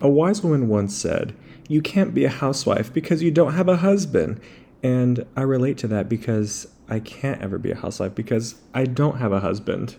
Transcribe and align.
A 0.00 0.08
wise 0.08 0.42
woman 0.42 0.68
once 0.68 0.96
said, 0.96 1.34
You 1.68 1.80
can't 1.80 2.14
be 2.14 2.24
a 2.24 2.30
housewife 2.30 2.92
because 2.92 3.22
you 3.22 3.30
don't 3.30 3.54
have 3.54 3.68
a 3.68 3.78
husband. 3.78 4.40
And 4.82 5.24
I 5.34 5.42
relate 5.42 5.78
to 5.78 5.88
that 5.88 6.08
because 6.08 6.66
I 6.88 7.00
can't 7.00 7.40
ever 7.40 7.58
be 7.58 7.70
a 7.70 7.76
housewife 7.76 8.14
because 8.14 8.56
I 8.74 8.84
don't 8.84 9.18
have 9.18 9.32
a 9.32 9.40
husband. 9.40 9.96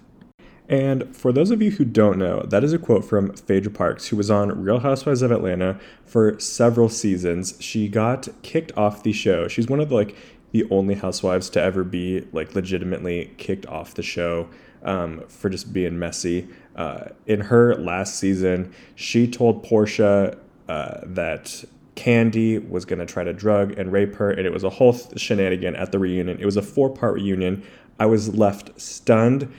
And 0.67 1.15
for 1.15 1.31
those 1.31 1.51
of 1.51 1.61
you 1.61 1.71
who 1.71 1.85
don't 1.85 2.17
know, 2.17 2.41
that 2.49 2.63
is 2.63 2.73
a 2.73 2.79
quote 2.79 3.05
from 3.05 3.33
Phaedra 3.33 3.71
Parks, 3.71 4.07
who 4.07 4.17
was 4.17 4.31
on 4.31 4.63
Real 4.63 4.79
Housewives 4.79 5.21
of 5.21 5.31
Atlanta 5.31 5.79
for 6.05 6.39
several 6.39 6.89
seasons. 6.89 7.55
She 7.59 7.87
got 7.87 8.27
kicked 8.41 8.75
off 8.75 9.03
the 9.03 9.11
show. 9.11 9.47
She's 9.47 9.67
one 9.67 9.79
of 9.79 9.89
the, 9.89 9.95
like 9.95 10.15
the 10.51 10.67
only 10.71 10.95
housewives 10.95 11.49
to 11.51 11.61
ever 11.61 11.83
be 11.83 12.27
like 12.31 12.55
legitimately 12.55 13.33
kicked 13.37 13.67
off 13.67 13.93
the 13.93 14.03
show 14.03 14.49
um, 14.83 15.23
for 15.27 15.49
just 15.49 15.71
being 15.71 15.99
messy. 15.99 16.47
Uh, 16.75 17.05
in 17.25 17.41
her 17.41 17.75
last 17.75 18.15
season, 18.15 18.73
she 18.95 19.29
told 19.29 19.63
Porsha 19.65 20.37
uh, 20.67 20.99
that 21.03 21.63
Kandi 21.95 22.67
was 22.69 22.85
going 22.85 22.99
to 22.99 23.05
try 23.05 23.23
to 23.23 23.33
drug 23.33 23.77
and 23.77 23.91
rape 23.91 24.15
her, 24.15 24.29
and 24.29 24.45
it 24.45 24.51
was 24.51 24.63
a 24.63 24.69
whole 24.69 24.93
shenanigan 25.15 25.75
at 25.75 25.91
the 25.91 25.99
reunion. 25.99 26.37
It 26.39 26.45
was 26.45 26.57
a 26.57 26.61
four 26.61 26.89
part 26.89 27.15
reunion. 27.15 27.63
I 27.99 28.05
was 28.07 28.35
left 28.35 28.79
stunned, 28.79 29.51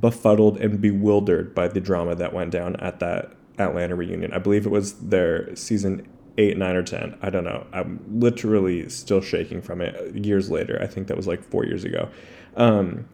befuddled, 0.00 0.58
and 0.58 0.80
bewildered 0.80 1.54
by 1.54 1.68
the 1.68 1.80
drama 1.80 2.16
that 2.16 2.32
went 2.32 2.50
down 2.50 2.76
at 2.76 2.98
that 3.00 3.32
Atlanta 3.58 3.94
reunion. 3.94 4.32
I 4.32 4.38
believe 4.38 4.66
it 4.66 4.70
was 4.70 4.94
their 4.94 5.54
season 5.54 6.08
eight, 6.38 6.56
nine, 6.56 6.74
or 6.74 6.82
10. 6.82 7.16
I 7.22 7.30
don't 7.30 7.44
know. 7.44 7.64
I'm 7.72 8.04
literally 8.08 8.88
still 8.88 9.20
shaking 9.20 9.62
from 9.62 9.80
it 9.80 10.16
years 10.16 10.50
later. 10.50 10.78
I 10.82 10.86
think 10.86 11.06
that 11.06 11.16
was 11.16 11.28
like 11.28 11.42
four 11.42 11.64
years 11.64 11.84
ago. 11.84 12.08
Um, 12.56 13.08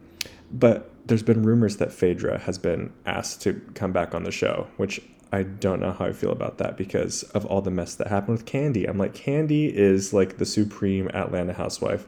but 0.51 0.91
there's 1.05 1.23
been 1.23 1.43
rumors 1.43 1.77
that 1.77 1.91
Phaedra 1.91 2.39
has 2.39 2.57
been 2.57 2.91
asked 3.05 3.41
to 3.41 3.53
come 3.73 3.91
back 3.91 4.13
on 4.13 4.23
the 4.23 4.31
show, 4.31 4.67
which 4.77 5.01
I 5.31 5.43
don't 5.43 5.79
know 5.79 5.91
how 5.91 6.05
I 6.05 6.13
feel 6.13 6.31
about 6.31 6.57
that 6.57 6.77
because 6.77 7.23
of 7.23 7.45
all 7.45 7.61
the 7.61 7.71
mess 7.71 7.95
that 7.95 8.07
happened 8.07 8.37
with 8.37 8.45
Kandi. 8.45 8.87
I'm 8.87 8.97
like, 8.97 9.13
Kandi 9.13 9.71
is 9.71 10.13
like 10.13 10.37
the 10.37 10.45
supreme 10.45 11.07
Atlanta 11.09 11.53
housewife. 11.53 12.05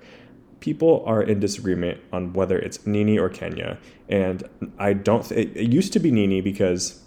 People 0.59 1.03
are 1.05 1.21
in 1.21 1.39
disagreement 1.39 2.01
on 2.11 2.33
whether 2.33 2.57
it's 2.57 2.85
NeNe 2.85 3.17
or 3.17 3.29
Kenya. 3.29 3.77
And 4.09 4.43
I 4.77 4.93
don't, 4.93 5.25
th- 5.25 5.47
it, 5.47 5.57
it 5.57 5.71
used 5.71 5.93
to 5.93 5.99
be 5.99 6.11
NeNe 6.11 6.41
because 6.41 7.01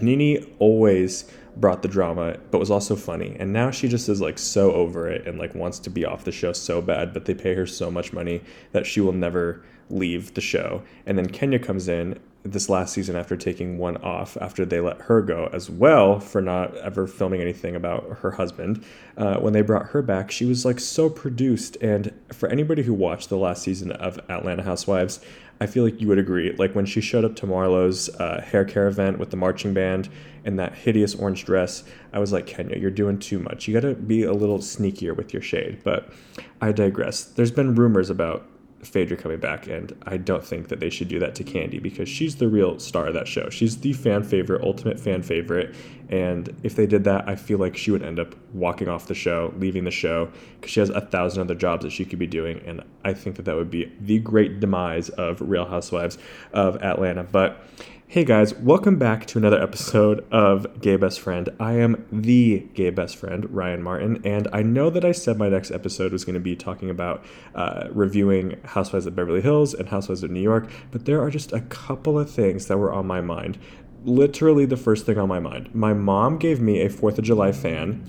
NeNe 0.00 0.46
always 0.58 1.30
brought 1.56 1.82
the 1.82 1.88
drama, 1.88 2.38
but 2.50 2.58
was 2.58 2.70
also 2.70 2.96
funny. 2.96 3.36
And 3.38 3.52
now 3.52 3.70
she 3.70 3.88
just 3.88 4.08
is 4.08 4.20
like 4.20 4.38
so 4.38 4.72
over 4.72 5.08
it 5.08 5.26
and 5.26 5.38
like 5.38 5.54
wants 5.54 5.78
to 5.80 5.90
be 5.90 6.04
off 6.04 6.24
the 6.24 6.32
show 6.32 6.52
so 6.52 6.80
bad, 6.80 7.12
but 7.12 7.24
they 7.24 7.34
pay 7.34 7.54
her 7.54 7.66
so 7.66 7.90
much 7.90 8.12
money 8.12 8.42
that 8.72 8.86
she 8.86 9.00
will 9.00 9.12
never 9.12 9.64
leave 9.92 10.34
the 10.34 10.40
show. 10.40 10.82
And 11.06 11.16
then 11.16 11.28
Kenya 11.28 11.58
comes 11.58 11.86
in 11.86 12.18
this 12.44 12.68
last 12.68 12.92
season 12.92 13.14
after 13.14 13.36
taking 13.36 13.78
one 13.78 13.96
off 13.98 14.36
after 14.40 14.64
they 14.64 14.80
let 14.80 15.00
her 15.02 15.22
go 15.22 15.48
as 15.52 15.70
well 15.70 16.18
for 16.18 16.40
not 16.40 16.76
ever 16.78 17.06
filming 17.06 17.40
anything 17.40 17.76
about 17.76 18.18
her 18.18 18.32
husband. 18.32 18.84
Uh, 19.16 19.36
when 19.36 19.52
they 19.52 19.62
brought 19.62 19.86
her 19.86 20.02
back, 20.02 20.30
she 20.30 20.44
was 20.44 20.64
like 20.64 20.80
so 20.80 21.08
produced. 21.08 21.76
And 21.80 22.12
for 22.32 22.48
anybody 22.48 22.82
who 22.82 22.94
watched 22.94 23.28
the 23.28 23.36
last 23.36 23.62
season 23.62 23.92
of 23.92 24.18
Atlanta 24.28 24.64
Housewives, 24.64 25.20
I 25.60 25.66
feel 25.66 25.84
like 25.84 26.00
you 26.00 26.08
would 26.08 26.18
agree. 26.18 26.52
Like 26.52 26.74
when 26.74 26.86
she 26.86 27.00
showed 27.00 27.24
up 27.24 27.36
to 27.36 27.46
Marlo's 27.46 28.08
uh, 28.16 28.40
hair 28.44 28.64
care 28.64 28.88
event 28.88 29.20
with 29.20 29.30
the 29.30 29.36
marching 29.36 29.72
band 29.72 30.08
in 30.44 30.56
that 30.56 30.74
hideous 30.74 31.14
orange 31.14 31.44
dress, 31.44 31.84
I 32.12 32.18
was 32.18 32.32
like, 32.32 32.48
Kenya, 32.48 32.76
you're 32.76 32.90
doing 32.90 33.20
too 33.20 33.38
much. 33.38 33.68
You 33.68 33.74
got 33.74 33.86
to 33.86 33.94
be 33.94 34.24
a 34.24 34.32
little 34.32 34.58
sneakier 34.58 35.14
with 35.14 35.32
your 35.32 35.42
shade. 35.42 35.82
But 35.84 36.12
I 36.60 36.72
digress. 36.72 37.22
There's 37.22 37.52
been 37.52 37.76
rumors 37.76 38.10
about 38.10 38.48
Phaedra 38.82 39.16
coming 39.16 39.38
back, 39.38 39.68
and 39.68 39.92
I 40.06 40.16
don't 40.16 40.44
think 40.44 40.68
that 40.68 40.80
they 40.80 40.90
should 40.90 41.08
do 41.08 41.20
that 41.20 41.36
to 41.36 41.44
Kandi 41.44 41.80
because 41.80 42.08
she's 42.08 42.36
the 42.36 42.48
real 42.48 42.80
star 42.80 43.06
of 43.06 43.14
that 43.14 43.28
show. 43.28 43.48
She's 43.48 43.78
the 43.78 43.92
fan 43.92 44.24
favorite, 44.24 44.62
ultimate 44.62 44.98
fan 44.98 45.22
favorite, 45.22 45.74
and 46.08 46.54
if 46.64 46.74
they 46.74 46.86
did 46.86 47.04
that, 47.04 47.28
I 47.28 47.36
feel 47.36 47.58
like 47.58 47.76
she 47.76 47.92
would 47.92 48.02
end 48.02 48.18
up 48.18 48.34
walking 48.52 48.88
off 48.88 49.06
the 49.06 49.14
show, 49.14 49.54
leaving 49.56 49.84
the 49.84 49.92
show, 49.92 50.30
because 50.60 50.72
she 50.72 50.80
has 50.80 50.90
a 50.90 51.00
thousand 51.00 51.42
other 51.42 51.54
jobs 51.54 51.84
that 51.84 51.92
she 51.92 52.04
could 52.04 52.18
be 52.18 52.26
doing, 52.26 52.60
and 52.66 52.82
I 53.04 53.12
think 53.14 53.36
that 53.36 53.44
that 53.44 53.54
would 53.54 53.70
be 53.70 53.92
the 54.00 54.18
great 54.18 54.58
demise 54.58 55.10
of 55.10 55.40
Real 55.40 55.66
Housewives 55.66 56.18
of 56.52 56.82
Atlanta. 56.82 57.22
But 57.22 57.64
Hey 58.12 58.24
guys, 58.24 58.52
welcome 58.56 58.98
back 58.98 59.24
to 59.28 59.38
another 59.38 59.58
episode 59.58 60.26
of 60.30 60.82
Gay 60.82 60.96
Best 60.96 61.18
Friend. 61.18 61.48
I 61.58 61.78
am 61.78 62.04
the 62.12 62.58
gay 62.74 62.90
best 62.90 63.16
friend, 63.16 63.48
Ryan 63.48 63.82
Martin, 63.82 64.20
and 64.22 64.48
I 64.52 64.62
know 64.62 64.90
that 64.90 65.02
I 65.02 65.12
said 65.12 65.38
my 65.38 65.48
next 65.48 65.70
episode 65.70 66.12
was 66.12 66.22
going 66.22 66.34
to 66.34 66.40
be 66.40 66.54
talking 66.54 66.90
about 66.90 67.24
uh, 67.54 67.88
reviewing 67.90 68.60
Housewives 68.66 69.06
of 69.06 69.16
Beverly 69.16 69.40
Hills 69.40 69.72
and 69.72 69.88
Housewives 69.88 70.22
of 70.22 70.30
New 70.30 70.42
York, 70.42 70.68
but 70.90 71.06
there 71.06 71.22
are 71.22 71.30
just 71.30 71.54
a 71.54 71.62
couple 71.62 72.18
of 72.18 72.30
things 72.30 72.66
that 72.66 72.76
were 72.76 72.92
on 72.92 73.06
my 73.06 73.22
mind. 73.22 73.56
Literally, 74.04 74.66
the 74.66 74.76
first 74.76 75.06
thing 75.06 75.16
on 75.16 75.30
my 75.30 75.40
mind. 75.40 75.74
My 75.74 75.94
mom 75.94 76.36
gave 76.36 76.60
me 76.60 76.82
a 76.82 76.90
4th 76.90 77.16
of 77.16 77.24
July 77.24 77.50
fan. 77.50 78.04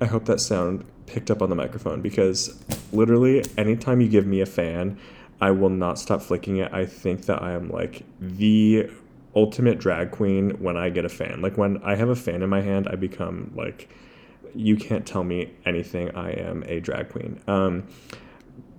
I 0.00 0.04
hope 0.04 0.26
that 0.26 0.40
sound 0.40 0.84
picked 1.06 1.32
up 1.32 1.42
on 1.42 1.50
the 1.50 1.56
microphone 1.56 2.02
because 2.02 2.56
literally, 2.92 3.44
anytime 3.58 4.00
you 4.00 4.08
give 4.08 4.28
me 4.28 4.40
a 4.40 4.46
fan, 4.46 4.96
I 5.40 5.50
will 5.50 5.70
not 5.70 5.98
stop 5.98 6.22
flicking 6.22 6.58
it. 6.58 6.72
I 6.72 6.86
think 6.86 7.26
that 7.26 7.42
I 7.42 7.52
am 7.52 7.68
like 7.68 8.04
the 8.20 8.90
ultimate 9.34 9.78
drag 9.78 10.10
queen 10.10 10.50
when 10.62 10.76
I 10.76 10.88
get 10.88 11.04
a 11.04 11.10
fan. 11.10 11.42
Like 11.42 11.58
when 11.58 11.82
I 11.82 11.94
have 11.94 12.08
a 12.08 12.16
fan 12.16 12.42
in 12.42 12.48
my 12.48 12.62
hand, 12.62 12.88
I 12.88 12.96
become 12.96 13.52
like 13.54 13.90
you 14.54 14.76
can't 14.76 15.06
tell 15.06 15.24
me 15.24 15.52
anything. 15.66 16.14
I 16.16 16.30
am 16.30 16.62
a 16.66 16.80
drag 16.80 17.10
queen. 17.10 17.40
Um, 17.46 17.86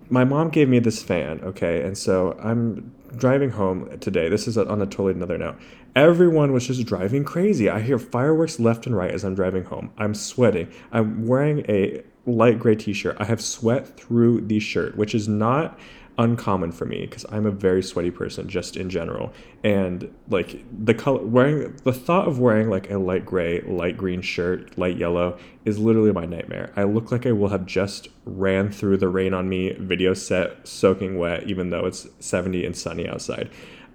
my 0.10 0.24
mom 0.24 0.50
gave 0.50 0.70
me 0.70 0.80
this 0.80 1.04
fan, 1.04 1.42
okay, 1.44 1.82
and 1.84 1.98
so 1.98 2.38
I'm 2.42 2.94
driving 3.18 3.50
home 3.50 4.00
today. 4.00 4.30
This 4.30 4.48
is 4.48 4.58
on 4.58 4.82
a 4.82 4.86
totally 4.86 5.14
another 5.14 5.38
note. 5.38 5.58
Everyone 5.96 6.54
was 6.54 6.68
just 6.68 6.86
driving 6.86 7.24
crazy. 7.24 7.70
I 7.70 7.82
hear 7.82 8.00
fireworks 8.00 8.60
left 8.60 8.86
and 8.86 8.96
right 8.96 9.12
as 9.12 9.26
I'm 9.26 9.36
driving 9.36 9.64
home. 9.64 9.92
I'm 9.98 10.14
sweating. 10.14 10.72
I'm 10.92 11.28
wearing 11.28 11.66
a 11.68 12.04
light 12.26 12.60
gray 12.60 12.76
t-shirt. 12.76 13.18
I 13.20 13.26
have 13.26 13.42
sweat 13.42 13.98
through 13.98 14.42
the 14.42 14.60
shirt, 14.60 14.96
which 14.98 15.14
is 15.14 15.28
not 15.28 15.78
uncommon 16.18 16.72
for 16.72 16.86
me 16.86 17.02
because 17.02 17.26
I'm 17.30 17.46
a 17.46 17.52
very 17.52 17.84
sweaty 17.84 18.12
person 18.12 18.50
just 18.50 18.76
in 18.76 18.90
general. 18.90 19.32
And 19.64 20.14
like 20.30 20.64
the 20.86 20.94
color 20.94 21.24
wearing 21.24 21.76
the 21.84 21.94
thought 21.94 22.28
of 22.28 22.40
wearing 22.40 22.70
like 22.70 22.90
a 22.90 22.98
light 22.98 23.26
gray, 23.26 23.62
light 23.62 23.98
green 23.98 24.22
shirt, 24.22 24.78
light 24.78 24.98
yellow 24.98 25.38
is 25.66 25.78
literally 25.78 26.12
my 26.12 26.26
nightmare. 26.26 26.72
I 26.76 26.84
look 26.84 27.12
like 27.12 27.26
I 27.26 27.32
will 27.32 27.50
have 27.50 27.66
just 27.66 28.08
ran 28.26 28.72
through 28.72 28.98
the 28.98 29.10
rain 29.10 29.34
on 29.34 29.48
me 29.48 29.74
video 29.74 30.14
set 30.14 30.68
soaking 30.68 31.18
wet 31.18 31.44
even 31.44 31.70
though 31.70 31.86
it's 31.86 32.08
70 32.20 32.66
and 32.66 32.76
sunny 32.76 33.08
outside. 33.08 33.50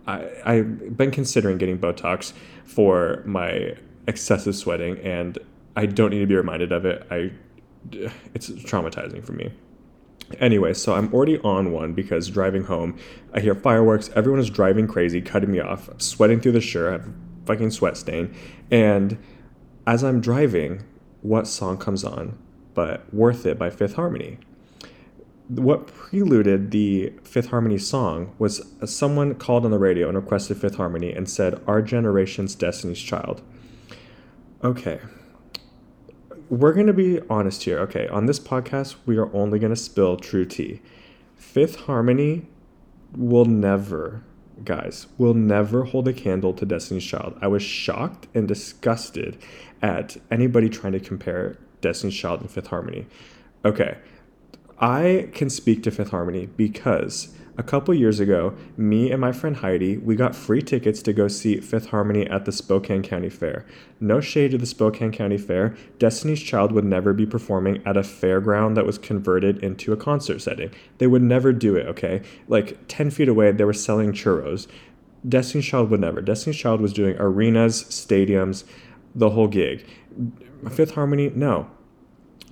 I, 0.07 0.29
I've 0.45 0.97
been 0.97 1.11
considering 1.11 1.59
getting 1.59 1.79
Botox 1.79 2.33
for 2.65 3.23
my 3.25 3.77
excessive 4.07 4.55
sweating 4.55 4.99
and 4.99 5.39
I 5.75 5.87
don't 5.87 6.11
need 6.11 6.21
to 6.21 6.27
be 6.27 6.37
reminded 6.37 6.71
of 6.73 6.85
it. 6.85 7.07
I 7.11 7.33
it's 8.35 8.49
traumatizing 8.49 9.25
for 9.25 9.33
me. 9.33 9.53
Anyway, 10.41 10.75
so 10.75 10.95
I'm 10.95 11.13
already 11.13 11.39
on 11.39 11.73
one 11.73 11.93
because 11.93 12.29
driving 12.29 12.65
home, 12.65 12.99
I 13.33 13.41
hear 13.41 13.55
fireworks. 13.55 14.11
Everyone 14.15 14.41
is 14.41 14.51
driving 14.51 14.87
crazy, 14.87 15.21
cutting 15.21 15.51
me 15.51 15.61
off, 15.61 15.89
sweating 15.99 16.41
through 16.41 16.53
the 16.53 16.61
shirt. 16.61 16.89
I 16.89 16.93
have 16.93 17.09
a 17.09 17.13
fucking 17.47 17.71
sweat 17.71 17.97
stain. 17.97 18.35
And 18.71 19.19
as 19.87 20.05
I'm 20.05 20.21
driving, 20.21 20.85
what 21.23 21.47
song 21.47 21.79
comes 21.79 22.05
on 22.05 22.39
but 22.75 23.13
Worth 23.13 23.45
It 23.47 23.59
by 23.59 23.71
Fifth 23.71 23.95
Harmony? 23.95 24.39
What 25.49 25.89
preluded 25.89 26.71
the 26.71 27.13
Fifth 27.25 27.51
Harmony 27.51 27.77
song 27.79 28.35
was 28.39 28.65
someone 28.85 29.35
called 29.35 29.65
on 29.65 29.71
the 29.71 29.79
radio 29.79 30.09
and 30.09 30.17
requested 30.17 30.57
Fifth 30.57 30.77
Harmony 30.77 31.13
and 31.13 31.29
said, 31.29 31.61
Our 31.67 31.83
generation's 31.83 32.55
Destiny's 32.55 33.01
Child. 33.01 33.43
Okay, 34.65 35.01
we're 36.53 36.75
going 36.75 36.87
to 36.87 36.93
be 36.93 37.19
honest 37.31 37.63
here. 37.63 37.79
Okay, 37.79 38.07
on 38.09 38.27
this 38.27 38.39
podcast, 38.39 38.97
we 39.07 39.17
are 39.17 39.35
only 39.35 39.59
going 39.59 39.73
to 39.73 39.81
spill 39.81 40.19
true 40.19 40.45
tea. 40.45 40.83
Fifth 41.35 41.77
Harmony 41.87 42.47
will 43.17 43.47
never, 43.47 44.23
guys, 44.63 45.07
will 45.17 45.33
never 45.33 45.85
hold 45.85 46.09
a 46.09 46.13
candle 46.13 46.53
to 46.53 46.67
Destiny's 46.67 47.07
Child. 47.07 47.39
I 47.41 47.47
was 47.47 47.63
shocked 47.63 48.27
and 48.35 48.47
disgusted 48.47 49.39
at 49.81 50.19
anybody 50.31 50.69
trying 50.69 50.93
to 50.93 51.01
compare 51.01 51.57
Destiny's 51.81 52.17
Child 52.17 52.43
and 52.43 52.51
Fifth 52.51 52.67
Harmony. 52.67 53.07
Okay, 53.65 53.97
I 54.79 55.31
can 55.33 55.49
speak 55.49 55.83
to 55.85 55.91
Fifth 55.91 56.11
Harmony 56.11 56.51
because 56.55 57.35
a 57.59 57.63
couple 57.63 57.93
years 57.93 58.19
ago, 58.19 58.55
me 58.77 59.11
and 59.11 59.21
my 59.21 59.33
friend 59.33 59.57
Heidi, 59.57 59.99
we 59.99 60.17
got 60.17 60.35
free 60.35 60.63
tickets 60.63 61.03
to 61.03 61.13
go 61.13 61.29
see 61.29 61.61
Fifth 61.61 61.87
Harmony 61.91 62.27
at 62.27 62.45
the 62.45 62.53
Spokane 62.53 63.03
County 63.03 63.29
Fair. 63.29 63.67
No 64.01 64.21
shade 64.21 64.53
to 64.53 64.59
the 64.59 64.67
Spokane 64.67 65.13
County 65.13 65.37
Fair, 65.37 65.77
Destiny's 65.99 66.43
Child 66.43 66.73
would 66.73 66.85
never 66.85 67.13
be 67.13 67.27
performing 67.27 67.83
at 67.87 67.97
a 67.97 68.01
fairground 68.01 68.75
that 68.77 68.87
was 68.87 68.97
converted 68.97 69.63
into 69.63 69.93
a 69.93 69.97
concert 69.97 70.41
setting. 70.41 70.71
They 70.99 71.07
would 71.07 71.23
never 71.23 71.53
do 71.53 71.77
it, 71.77 71.87
okay? 71.89 72.23
Like 72.49 72.79
10 72.89 73.11
feet 73.11 73.29
away, 73.29 73.53
they 73.53 73.65
were 73.65 73.73
selling 73.75 74.13
churros. 74.13 74.67
Destiny's 75.29 75.67
Child 75.67 75.91
would 75.91 76.01
never. 76.01 76.23
Destiny's 76.23 76.59
Child 76.59 76.81
was 76.81 76.93
doing 76.93 77.17
arenas, 77.19 77.85
stadiums, 77.85 78.65
the 79.15 79.31
whole 79.31 79.49
gig. 79.49 79.87
Fifth 80.71 80.95
Harmony, 80.95 81.31
no 81.35 81.69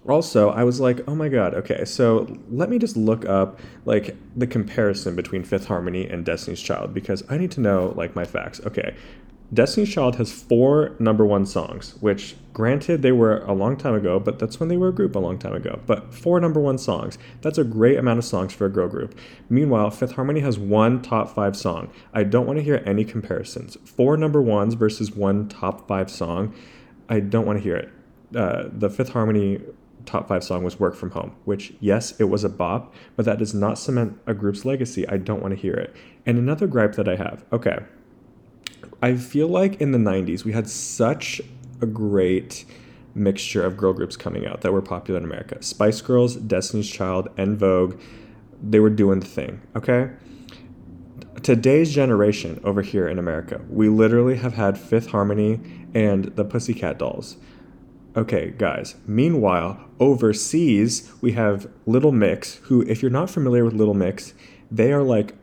also 0.09 0.51
i 0.51 0.65
was 0.65 0.81
like 0.81 1.01
oh 1.07 1.15
my 1.15 1.29
god 1.29 1.55
okay 1.55 1.85
so 1.85 2.27
let 2.51 2.71
me 2.71 2.79
just 2.79 2.97
look 2.97 3.27
up 3.27 3.59
like 3.85 4.17
the 4.37 4.47
comparison 4.47 5.15
between 5.15 5.45
fifth 5.45 5.67
harmony 5.67 6.09
and 6.09 6.25
destiny's 6.25 6.61
child 6.61 6.95
because 6.95 7.23
i 7.29 7.37
need 7.37 7.51
to 7.51 7.61
know 7.61 7.93
like 7.97 8.15
my 8.15 8.25
facts 8.25 8.61
okay 8.67 8.95
Destiny's 9.53 9.93
Child 9.93 10.15
has 10.17 10.31
four 10.31 10.95
number 11.01 11.27
one 11.27 11.45
songs, 11.45 11.97
which 12.01 12.37
granted 12.53 13.03
they 13.03 13.11
were 13.11 13.39
a 13.39 13.53
long 13.53 13.77
time 13.77 13.95
ago, 13.95 14.21
but 14.21 14.39
that's 14.39 14.61
when 14.61 14.69
they 14.69 14.77
were 14.77 14.89
a 14.89 14.95
group 14.95 15.17
a 15.17 15.19
long 15.19 15.41
time 15.41 15.55
ago. 15.55 15.81
But 15.87 16.15
four 16.15 16.39
number 16.39 16.61
one 16.61 16.79
songs, 16.79 17.19
that's 17.41 17.59
a 17.59 17.65
great 17.65 17.99
amount 17.99 18.21
of 18.21 18.25
songs 18.25 18.53
for 18.53 18.67
a 18.67 18.71
girl 18.71 18.87
group. 18.87 19.19
Meanwhile, 19.49 19.91
Fifth 19.91 20.13
Harmony 20.13 20.39
has 20.41 20.57
one 20.57 21.03
top 21.03 21.35
five 21.35 21.57
song. 21.57 21.91
I 22.15 22.23
don't 22.23 22.47
want 22.47 22.61
to 22.61 22.63
hear 22.63 22.81
any 22.87 23.05
comparisons. 23.05 23.77
Four 23.85 24.17
number 24.17 24.41
ones 24.41 24.75
versus 24.75 25.11
one 25.11 25.49
top 25.49 25.89
five 25.89 26.11
song. 26.11 26.55
I 27.09 27.19
don't 27.19 27.45
want 27.45 27.59
to 27.59 27.63
hear 27.63 27.77
it. 27.77 27.91
Uh, 28.37 28.69
the 28.71 28.89
Fifth 28.89 29.09
Harmony 29.09 29.61
top 30.07 30.29
five 30.29 30.43
song 30.45 30.65
was 30.65 30.79
Work 30.79 30.95
From 30.95 31.11
Home, 31.13 31.35
which, 31.45 31.73
yes, 31.81 32.19
it 32.21 32.25
was 32.25 32.45
a 32.45 32.49
bop, 32.49 32.95
but 33.17 33.25
that 33.25 33.39
does 33.39 33.55
not 33.55 33.79
cement 33.79 34.19
a 34.27 34.35
group's 34.35 34.65
legacy. 34.65 35.07
I 35.09 35.17
don't 35.17 35.43
want 35.43 35.55
to 35.55 35.61
hear 35.61 35.75
it. 35.75 35.95
And 36.27 36.39
another 36.39 36.67
gripe 36.67 36.95
that 36.95 37.09
I 37.09 37.17
have 37.17 37.45
okay, 37.53 37.81
I 39.03 39.17
feel 39.17 39.49
like 39.49 39.81
in 39.81 39.93
the 39.93 39.99
90s, 39.99 40.45
we 40.45 40.53
had 40.53 40.69
such 40.69 41.41
a 41.81 41.87
great 41.87 42.65
mixture 43.15 43.65
of 43.65 43.77
girl 43.77 43.93
groups 43.93 44.17
coming 44.17 44.47
out 44.47 44.61
that 44.61 44.73
were 44.73 44.83
popular 44.83 45.19
in 45.19 45.25
America. 45.25 45.63
Spice 45.63 46.01
Girls, 46.01 46.37
Destiny's 46.37 46.89
Child, 46.89 47.29
En 47.37 47.57
Vogue, 47.57 47.99
they 48.63 48.79
were 48.79 48.91
doing 48.91 49.21
the 49.21 49.27
thing, 49.27 49.61
okay? 49.75 50.11
Today's 51.43 51.93
generation 51.93 52.61
over 52.65 52.83
here 52.83 53.09
in 53.09 53.19
America, 53.19 53.61
we 53.69 53.89
literally 53.89 54.37
have 54.37 54.55
had 54.55 54.79
Fifth 54.79 55.09
Harmony 55.09 55.61
and 55.95 56.25
the 56.37 56.45
Pussycat 56.45 56.99
Dolls. 56.99 57.37
Okay, 58.17 58.53
guys. 58.59 58.97
Meanwhile, 59.07 59.85
overseas, 60.01 61.13
we 61.21 61.33
have 61.33 61.69
Little 61.87 62.11
Mix, 62.11 62.57
who, 62.65 62.83
if 62.83 63.03
you're 63.03 63.11
not 63.11 63.31
familiar 63.31 63.65
with 63.65 63.75
Little 63.75 63.95
Mix, 63.95 64.35
they 64.71 64.93
are 64.93 65.03
like 65.03 65.37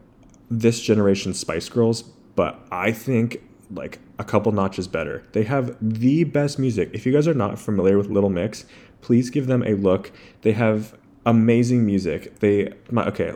this 0.50 0.82
generation's 0.82 1.40
Spice 1.40 1.70
Girls, 1.70 2.02
but 2.36 2.60
I 2.70 2.92
think 2.92 3.42
like 3.72 4.00
a 4.20 4.24
couple 4.24 4.52
notches 4.52 4.88
better. 4.88 5.24
They 5.32 5.44
have 5.44 5.78
the 5.82 6.26
best 6.26 6.60
music. 6.60 6.90
If 6.94 7.06
you 7.06 7.14
guys 7.14 7.28
are 7.28 7.34
not 7.34 7.58
familiar 7.58 7.98
with 7.98 8.10
Little 8.10 8.30
Mix, 8.30 8.66
please 9.02 9.30
give 9.30 9.48
them 9.48 9.64
a 9.64 9.74
look. 9.74 10.12
They 10.42 10.54
have 10.54 10.98
amazing 11.26 11.86
music. 11.86 12.40
They 12.40 12.74
my 12.92 13.06
okay. 13.08 13.34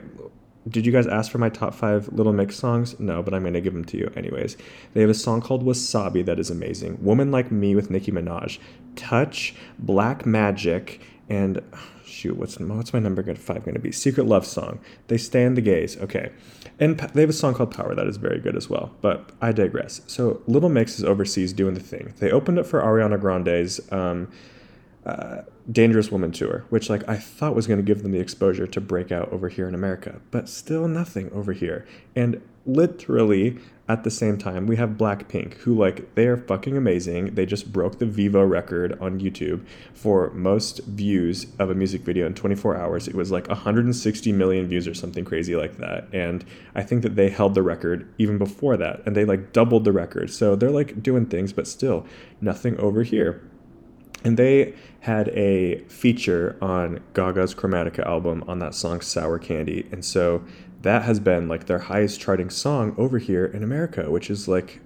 Did 0.68 0.86
you 0.86 0.92
guys 0.92 1.08
ask 1.08 1.32
for 1.32 1.40
my 1.40 1.50
top 1.50 1.74
five 1.74 2.08
Little 2.10 2.34
Mix 2.34 2.56
songs? 2.56 3.00
No, 3.00 3.24
but 3.24 3.34
I'm 3.34 3.44
gonna 3.44 3.62
give 3.62 3.74
them 3.74 3.86
to 3.86 3.98
you 3.98 4.12
anyways. 4.16 4.58
They 4.94 5.02
have 5.02 5.10
a 5.10 5.16
song 5.16 5.42
called 5.42 5.66
Wasabi 5.66 6.24
that 6.26 6.40
is 6.40 6.50
amazing. 6.50 7.04
Woman 7.04 7.32
Like 7.32 7.52
Me 7.52 7.76
with 7.76 7.90
Nicki 7.90 8.12
Minaj. 8.12 8.60
Touch, 8.96 9.56
Black 9.80 10.26
Magic, 10.26 11.02
and 11.30 11.62
shoot, 12.06 12.38
what's 12.38 12.60
what's 12.60 12.94
my 12.94 13.00
number 13.00 13.24
five 13.36 13.64
going 13.64 13.74
to 13.74 13.80
be? 13.80 13.92
Secret 13.92 14.28
Love 14.28 14.46
Song. 14.46 14.80
They 15.08 15.18
stand 15.18 15.58
the 15.58 15.62
gaze. 15.62 15.98
Okay, 15.98 16.32
and 16.80 17.00
they 17.00 17.22
have 17.22 17.30
a 17.30 17.34
song 17.34 17.54
called 17.54 17.74
Power 17.74 17.96
that 17.96 18.06
is 18.06 18.18
very 18.18 18.40
good 18.40 18.56
as 18.56 18.70
well. 18.70 18.94
But 19.02 19.32
I 19.42 19.52
digress. 19.52 20.02
So 20.08 20.42
Little 20.46 20.70
Mix 20.70 21.00
is 21.00 21.04
overseas 21.04 21.54
doing 21.54 21.74
the 21.74 21.80
thing. 21.80 22.14
They 22.20 22.32
opened 22.32 22.60
up 22.60 22.68
for 22.68 22.82
Ariana 22.82 23.20
Grande's. 23.20 23.80
Um, 23.92 24.32
uh, 25.06 25.42
Dangerous 25.70 26.12
Woman 26.12 26.32
tour, 26.32 26.66
which 26.70 26.90
like 26.90 27.08
I 27.08 27.18
thought 27.18 27.56
was 27.56 27.68
going 27.68 27.80
to 27.80 27.84
give 27.84 28.04
them 28.04 28.12
the 28.12 28.20
exposure 28.20 28.68
to 28.68 28.82
break 28.82 29.12
out 29.12 29.32
over 29.32 29.50
here 29.50 29.68
in 29.68 29.76
America, 29.76 30.22
but 30.32 30.50
still 30.50 30.88
nothing 30.88 31.32
over 31.34 31.54
here. 31.54 31.86
And 32.16 32.42
literally 32.66 33.58
at 33.92 34.06
the 34.06 34.12
same 34.12 34.38
time, 34.38 34.68
we 34.68 34.78
have 34.78 34.92
Blackpink, 34.92 35.56
who 35.56 35.78
like 35.78 36.16
they 36.16 36.26
are 36.26 36.38
fucking 36.38 36.78
amazing. 36.78 37.36
They 37.36 37.46
just 37.46 37.74
broke 37.74 38.00
the 38.00 38.06
Vevo 38.06 38.50
record 38.50 38.98
on 39.02 39.20
YouTube 39.20 39.66
for 39.94 40.30
most 40.30 40.80
views 40.86 41.48
of 41.60 41.70
a 41.70 41.76
music 41.76 42.02
video 42.02 42.26
in 42.26 42.34
24 42.34 42.78
hours. 42.78 43.10
It 43.10 43.16
was 43.16 43.32
like 43.32 43.50
160 43.50 44.32
million 44.32 44.68
views 44.68 44.88
or 44.88 44.94
something 44.94 45.26
crazy 45.26 45.58
like 45.58 45.78
that. 45.78 46.08
And 46.14 46.46
I 46.74 46.84
think 46.84 47.02
that 47.02 47.18
they 47.18 47.30
held 47.30 47.54
the 47.54 47.64
record 47.64 48.08
even 48.18 48.38
before 48.38 48.78
that, 48.78 49.02
and 49.06 49.16
they 49.16 49.26
like 49.26 49.52
doubled 49.52 49.84
the 49.84 49.92
record. 49.92 50.32
So 50.32 50.56
they're 50.56 50.72
like 50.72 51.04
doing 51.04 51.26
things, 51.26 51.52
but 51.52 51.68
still 51.68 52.06
nothing 52.40 52.80
over 52.80 53.04
here. 53.04 53.42
And 54.24 54.38
they 54.38 54.74
had 55.02 55.30
a 55.30 55.80
feature 55.86 56.58
on 56.62 57.00
Gaga's 57.14 57.56
Chromatica 57.56 58.06
album 58.06 58.44
on 58.48 58.60
that 58.60 58.76
song 58.76 59.02
Sour 59.02 59.40
Candy. 59.40 59.88
And 59.92 60.06
so 60.06 60.44
that 60.84 61.04
has 61.04 61.20
been 61.20 61.48
like 61.48 61.66
their 61.66 61.80
highest 61.80 62.20
charting 62.20 62.50
song 62.50 62.96
over 62.98 63.18
here 63.18 63.46
in 63.46 63.64
America, 63.64 64.12
which 64.12 64.30
is 64.30 64.48
like 64.48 64.82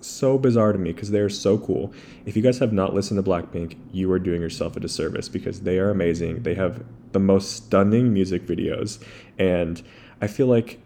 so 0.00 0.38
bizarre 0.38 0.72
to 0.72 0.78
me 0.78 0.92
because 0.92 1.10
they're 1.10 1.28
so 1.28 1.58
cool. 1.58 1.92
If 2.26 2.36
you 2.36 2.42
guys 2.42 2.58
have 2.58 2.72
not 2.72 2.94
listened 2.94 3.22
to 3.22 3.30
Blackpink, 3.30 3.76
you 3.92 4.10
are 4.12 4.18
doing 4.18 4.40
yourself 4.40 4.76
a 4.76 4.80
disservice 4.80 5.28
because 5.28 5.60
they 5.60 5.78
are 5.78 5.90
amazing. 5.90 6.42
They 6.42 6.54
have 6.54 6.84
the 7.12 7.20
most 7.20 7.52
stunning 7.52 8.12
music 8.12 8.46
videos. 8.46 9.02
And 9.38 9.82
I 10.20 10.26
feel 10.26 10.46
like 10.46 10.80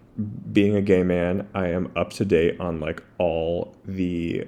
being 0.53 0.77
a 0.77 0.83
gay 0.83 1.03
man, 1.03 1.49
I 1.55 1.69
am 1.69 1.91
up 1.97 2.13
to 2.15 2.25
date 2.25 2.61
on 2.61 2.81
like 2.81 3.03
all 3.19 3.75
the 3.85 4.47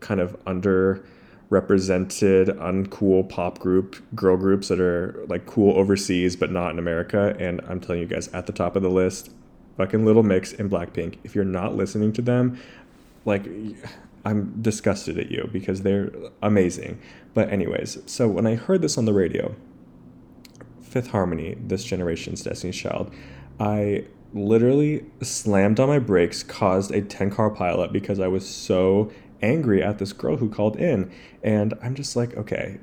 kind 0.00 0.20
of 0.20 0.36
under 0.46 1.04
represented 1.50 2.48
uncool 2.48 3.28
pop 3.28 3.58
group 3.58 3.96
girl 4.14 4.36
groups 4.36 4.68
that 4.68 4.80
are 4.80 5.24
like 5.28 5.46
cool 5.46 5.76
overseas 5.78 6.36
but 6.36 6.50
not 6.50 6.70
in 6.70 6.78
America 6.78 7.36
and 7.38 7.60
I'm 7.68 7.80
telling 7.80 8.00
you 8.00 8.06
guys 8.06 8.28
at 8.28 8.46
the 8.46 8.52
top 8.52 8.76
of 8.76 8.82
the 8.82 8.90
list 8.90 9.30
fucking 9.76 10.04
Little 10.04 10.22
Mix 10.22 10.52
and 10.52 10.70
Blackpink. 10.70 11.18
If 11.24 11.34
you're 11.34 11.44
not 11.44 11.74
listening 11.74 12.12
to 12.14 12.22
them, 12.22 12.60
like 13.24 13.46
I'm 14.24 14.62
disgusted 14.62 15.18
at 15.18 15.30
you 15.30 15.48
because 15.52 15.82
they're 15.82 16.10
amazing. 16.42 17.00
But 17.34 17.50
anyways, 17.50 17.98
so 18.06 18.28
when 18.28 18.46
I 18.46 18.54
heard 18.54 18.82
this 18.82 18.96
on 18.96 19.04
the 19.04 19.12
radio, 19.12 19.54
Fifth 20.82 21.08
Harmony, 21.08 21.56
this 21.60 21.84
generation's 21.84 22.42
Destiny's 22.42 22.76
Child, 22.76 23.12
I 23.58 24.04
literally 24.32 25.04
slammed 25.22 25.78
on 25.78 25.88
my 25.88 25.98
brakes, 25.98 26.42
caused 26.42 26.90
a 26.90 27.00
10 27.00 27.30
car 27.30 27.50
pileup 27.50 27.92
because 27.92 28.20
I 28.20 28.28
was 28.28 28.48
so 28.48 29.10
angry 29.44 29.82
at 29.82 29.98
this 29.98 30.12
girl 30.12 30.36
who 30.36 30.48
called 30.48 30.76
in. 30.76 31.12
And 31.42 31.74
I'm 31.82 31.94
just 31.94 32.16
like, 32.16 32.36
okay, 32.36 32.78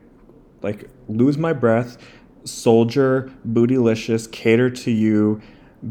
like 0.62 0.90
lose 1.08 1.38
my 1.38 1.54
breath, 1.54 1.98
soldier, 2.44 3.32
bootylicious, 3.48 4.32
cater 4.32 4.70
to 4.70 4.92
you, 4.92 5.42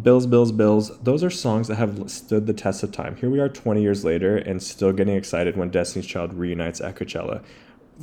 Bills, 0.03 0.27
Bills, 0.27 0.53
Bills, 0.53 0.97
those 1.01 1.25
are 1.25 1.31
songs 1.31 1.67
that 1.67 1.75
have 1.75 2.09
stood 2.11 2.47
the 2.47 2.53
test 2.53 2.85
of 2.85 2.93
time. 2.93 3.17
Here 3.17 3.29
we 3.29 3.41
are 3.41 3.49
20 3.49 3.83
years 3.83 4.05
later 4.05 4.37
and 4.37 4.63
still 4.63 4.93
getting 4.93 5.17
excited 5.17 5.57
when 5.57 5.71
Destiny's 5.71 6.07
Child 6.07 6.35
reunites 6.35 6.81
at 6.81 6.95
Coachella 6.95 7.43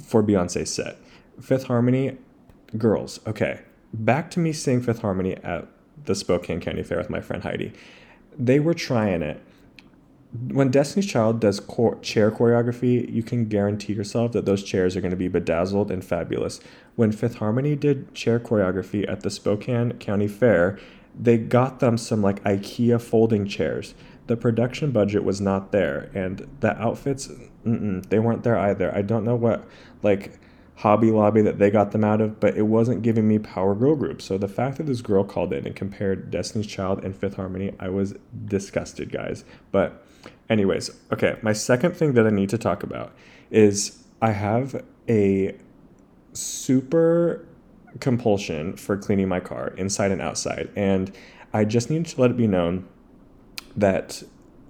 for 0.05 0.21
Beyonce's 0.21 0.73
set. 0.73 0.97
Fifth 1.41 1.63
Harmony, 1.63 2.17
girls, 2.77 3.21
okay. 3.25 3.61
Back 3.93 4.29
to 4.31 4.39
me 4.39 4.51
seeing 4.51 4.81
Fifth 4.81 4.99
Harmony 4.99 5.35
at 5.37 5.67
the 6.03 6.13
Spokane 6.13 6.59
County 6.59 6.83
Fair 6.83 6.97
with 6.97 7.09
my 7.09 7.21
friend 7.21 7.43
Heidi. 7.43 7.71
They 8.37 8.59
were 8.59 8.73
trying 8.73 9.21
it. 9.21 9.41
When 10.51 10.71
Destiny's 10.71 11.09
Child 11.09 11.39
does 11.39 11.59
chair 12.01 12.31
choreography, 12.31 13.11
you 13.11 13.23
can 13.23 13.45
guarantee 13.45 13.93
yourself 13.93 14.33
that 14.33 14.45
those 14.45 14.63
chairs 14.63 14.95
are 14.95 15.01
going 15.01 15.11
to 15.11 15.17
be 15.17 15.27
bedazzled 15.27 15.91
and 15.91 16.03
fabulous. 16.03 16.59
When 16.95 17.11
Fifth 17.11 17.35
Harmony 17.35 17.75
did 17.75 18.13
chair 18.13 18.39
choreography 18.39 19.09
at 19.09 19.21
the 19.21 19.29
Spokane 19.29 19.93
County 19.99 20.27
Fair, 20.27 20.77
they 21.17 21.37
got 21.37 21.79
them 21.79 21.97
some 21.97 22.21
like 22.21 22.43
IKEA 22.43 23.01
folding 23.01 23.47
chairs. 23.47 23.95
The 24.27 24.37
production 24.37 24.91
budget 24.91 25.23
was 25.23 25.41
not 25.41 25.71
there, 25.71 26.11
and 26.13 26.47
the 26.59 26.77
outfits, 26.79 27.29
they 27.63 28.19
weren't 28.19 28.43
there 28.43 28.57
either. 28.57 28.93
I 28.95 29.01
don't 29.01 29.25
know 29.25 29.35
what 29.35 29.67
like 30.03 30.39
Hobby 30.75 31.09
Lobby 31.09 31.41
that 31.41 31.57
they 31.57 31.71
got 31.71 31.91
them 31.91 32.03
out 32.03 32.21
of, 32.21 32.39
but 32.39 32.55
it 32.55 32.67
wasn't 32.67 33.01
giving 33.01 33.27
me 33.27 33.39
power 33.39 33.73
girl 33.73 33.95
group. 33.95 34.21
So 34.21 34.37
the 34.37 34.47
fact 34.47 34.77
that 34.77 34.85
this 34.85 35.01
girl 35.01 35.23
called 35.23 35.53
in 35.53 35.65
and 35.65 35.75
compared 35.75 36.29
Destiny's 36.29 36.67
Child 36.67 37.03
and 37.03 37.15
Fifth 37.15 37.35
Harmony, 37.35 37.73
I 37.79 37.89
was 37.89 38.13
disgusted, 38.45 39.11
guys. 39.11 39.43
But 39.71 40.05
anyways, 40.49 40.91
okay, 41.11 41.37
my 41.41 41.53
second 41.53 41.95
thing 41.95 42.13
that 42.13 42.25
I 42.25 42.29
need 42.29 42.49
to 42.49 42.57
talk 42.57 42.83
about 42.83 43.13
is 43.51 44.03
I 44.21 44.31
have 44.31 44.83
a 45.07 45.55
super 46.33 47.45
compulsion 47.99 48.75
for 48.75 48.97
cleaning 48.97 49.27
my 49.27 49.39
car 49.39 49.69
inside 49.77 50.11
and 50.11 50.21
outside. 50.21 50.69
And 50.75 51.11
I 51.53 51.65
just 51.65 51.89
need 51.89 52.05
to 52.05 52.21
let 52.21 52.31
it 52.31 52.37
be 52.37 52.47
known 52.47 52.87
that 53.75 54.23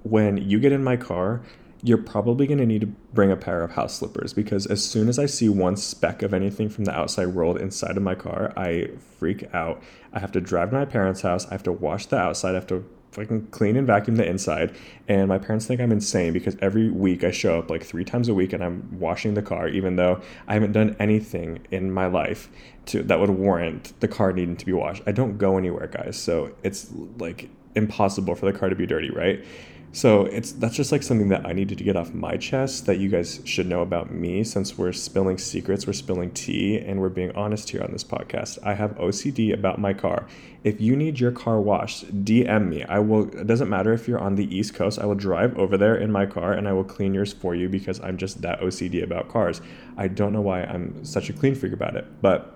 when 0.04 0.38
you 0.38 0.60
get 0.60 0.72
in 0.72 0.84
my 0.84 0.98
car, 0.98 1.42
you're 1.84 1.98
probably 1.98 2.48
going 2.48 2.58
to 2.58 2.66
need 2.66 2.82
to 2.82 2.88
bring 2.88 3.32
a 3.32 3.38
pair 3.38 3.64
of 3.64 3.72
house 3.72 3.96
slippers 3.96 4.34
because 4.34 4.66
as 4.66 4.84
soon 4.84 5.08
as 5.08 5.20
I 5.20 5.26
see 5.28 5.48
one 5.48 5.76
speck 5.76 6.24
of 6.24 6.34
anything 6.34 6.70
from 6.70 6.86
the 6.86 6.92
outside 6.92 7.28
world 7.28 7.60
inside 7.60 7.98
of 7.98 8.04
my 8.04 8.16
car, 8.16 8.52
I 8.58 8.90
freak 9.20 9.54
out. 9.54 9.82
I 10.12 10.20
have 10.20 10.32
to 10.34 10.42
drive 10.42 10.72
to 10.72 10.76
my 10.76 10.86
parents' 10.86 11.22
house. 11.22 11.46
I 11.48 11.52
have 11.52 11.64
to 11.64 11.72
wash 11.72 12.08
the 12.08 12.18
outside. 12.18 12.52
I 12.52 12.56
have 12.56 12.68
to 12.68 12.84
fucking 13.18 13.48
clean 13.48 13.76
and 13.76 13.88
vacuum 13.88 14.16
the 14.16 14.28
inside. 14.28 14.76
And 15.08 15.28
my 15.28 15.38
parents 15.38 15.66
think 15.66 15.82
I'm 15.82 15.92
insane 15.92 16.34
because 16.34 16.56
every 16.62 16.90
week 16.90 17.24
I 17.24 17.32
show 17.32 17.58
up 17.60 17.70
like 17.70 17.84
three 17.84 18.06
times 18.06 18.30
a 18.30 18.34
week 18.34 18.54
and 18.54 18.64
I'm 18.64 19.00
washing 19.00 19.34
the 19.34 19.42
car, 19.42 19.68
even 19.68 19.96
though 19.96 20.22
I 20.48 20.54
haven't 20.54 20.72
done 20.72 20.96
anything 21.00 21.66
in 21.72 21.92
my 21.92 22.06
life 22.06 22.50
to 22.88 23.04
that 23.04 23.20
would 23.20 23.32
warrant 23.32 24.00
the 24.00 24.08
car 24.08 24.32
needing 24.32 24.56
to 24.58 24.66
be 24.66 24.74
washed. 24.74 25.04
I 25.08 25.12
don't 25.12 25.38
go 25.38 25.58
anywhere, 25.58 25.88
guys. 25.88 26.18
So 26.18 26.54
it's 26.64 26.92
like 27.18 27.50
impossible 27.76 28.36
for 28.36 28.52
the 28.52 28.58
car 28.58 28.70
to 28.70 28.76
be 28.76 28.86
dirty, 28.86 29.10
right? 29.10 29.44
So 29.98 30.26
it's 30.26 30.52
that's 30.52 30.76
just 30.76 30.92
like 30.92 31.02
something 31.02 31.30
that 31.30 31.44
I 31.48 31.54
needed 31.54 31.80
to 31.80 31.84
get 31.84 31.96
off 31.96 32.14
my 32.14 32.38
chest 32.38 32.86
that 32.86 33.00
you 33.00 33.10
guys 33.10 33.42
should 33.46 33.66
know 33.66 33.82
about 33.82 34.12
me 34.12 34.44
since 34.44 34.78
we're 34.78 34.94
spilling 34.94 35.40
secrets, 35.40 35.88
we're 35.88 35.94
spilling 35.94 36.30
tea, 36.30 36.78
and 36.78 37.00
we're 37.00 37.10
being 37.10 37.32
honest 37.32 37.72
here 37.72 37.82
on 37.82 37.92
this 37.92 38.04
podcast. 38.04 38.60
I 38.64 38.76
have 38.76 38.92
OCD 38.98 39.52
about 39.52 39.80
my 39.80 39.94
car. 39.94 40.28
If 40.64 40.80
you 40.80 40.96
need 40.96 41.20
your 41.20 41.32
car 41.32 41.60
washed, 41.60 42.24
DM 42.24 42.68
me. 42.68 42.84
I 42.84 43.00
will 43.00 43.36
it 43.36 43.48
doesn't 43.48 43.70
matter 43.70 43.92
if 43.92 44.08
you're 44.08 44.20
on 44.20 44.36
the 44.36 44.56
East 44.56 44.76
Coast, 44.76 45.00
I 45.00 45.08
will 45.08 45.16
drive 45.16 45.58
over 45.58 45.80
there 45.80 45.96
in 45.96 46.12
my 46.12 46.28
car 46.28 46.54
and 46.54 46.68
I 46.68 46.74
will 46.74 46.84
clean 46.84 47.16
yours 47.16 47.34
for 47.34 47.56
you 47.56 47.68
because 47.68 48.00
I'm 48.02 48.18
just 48.18 48.44
that 48.44 48.60
OCD 48.60 49.02
about 49.02 49.30
cars. 49.30 49.62
I 49.98 50.10
don't 50.10 50.32
know 50.32 50.42
why 50.42 50.62
I'm 50.62 51.04
such 51.06 51.32
a 51.32 51.34
clean 51.34 51.56
freak 51.56 51.74
about 51.74 51.96
it, 51.96 52.06
but 52.22 52.54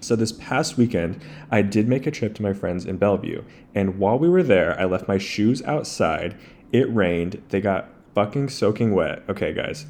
so 0.00 0.14
this 0.14 0.32
past 0.32 0.76
weekend, 0.76 1.20
I 1.50 1.62
did 1.62 1.88
make 1.88 2.06
a 2.06 2.10
trip 2.10 2.34
to 2.36 2.42
my 2.42 2.52
friends 2.52 2.84
in 2.84 2.98
Bellevue, 2.98 3.42
and 3.74 3.98
while 3.98 4.18
we 4.18 4.28
were 4.28 4.44
there, 4.44 4.78
I 4.78 4.84
left 4.84 5.08
my 5.08 5.18
shoes 5.18 5.62
outside. 5.62 6.36
It 6.72 6.92
rained. 6.94 7.42
They 7.48 7.60
got 7.60 7.90
fucking 8.14 8.50
soaking 8.50 8.94
wet. 8.94 9.22
Okay, 9.28 9.52
guys. 9.52 9.86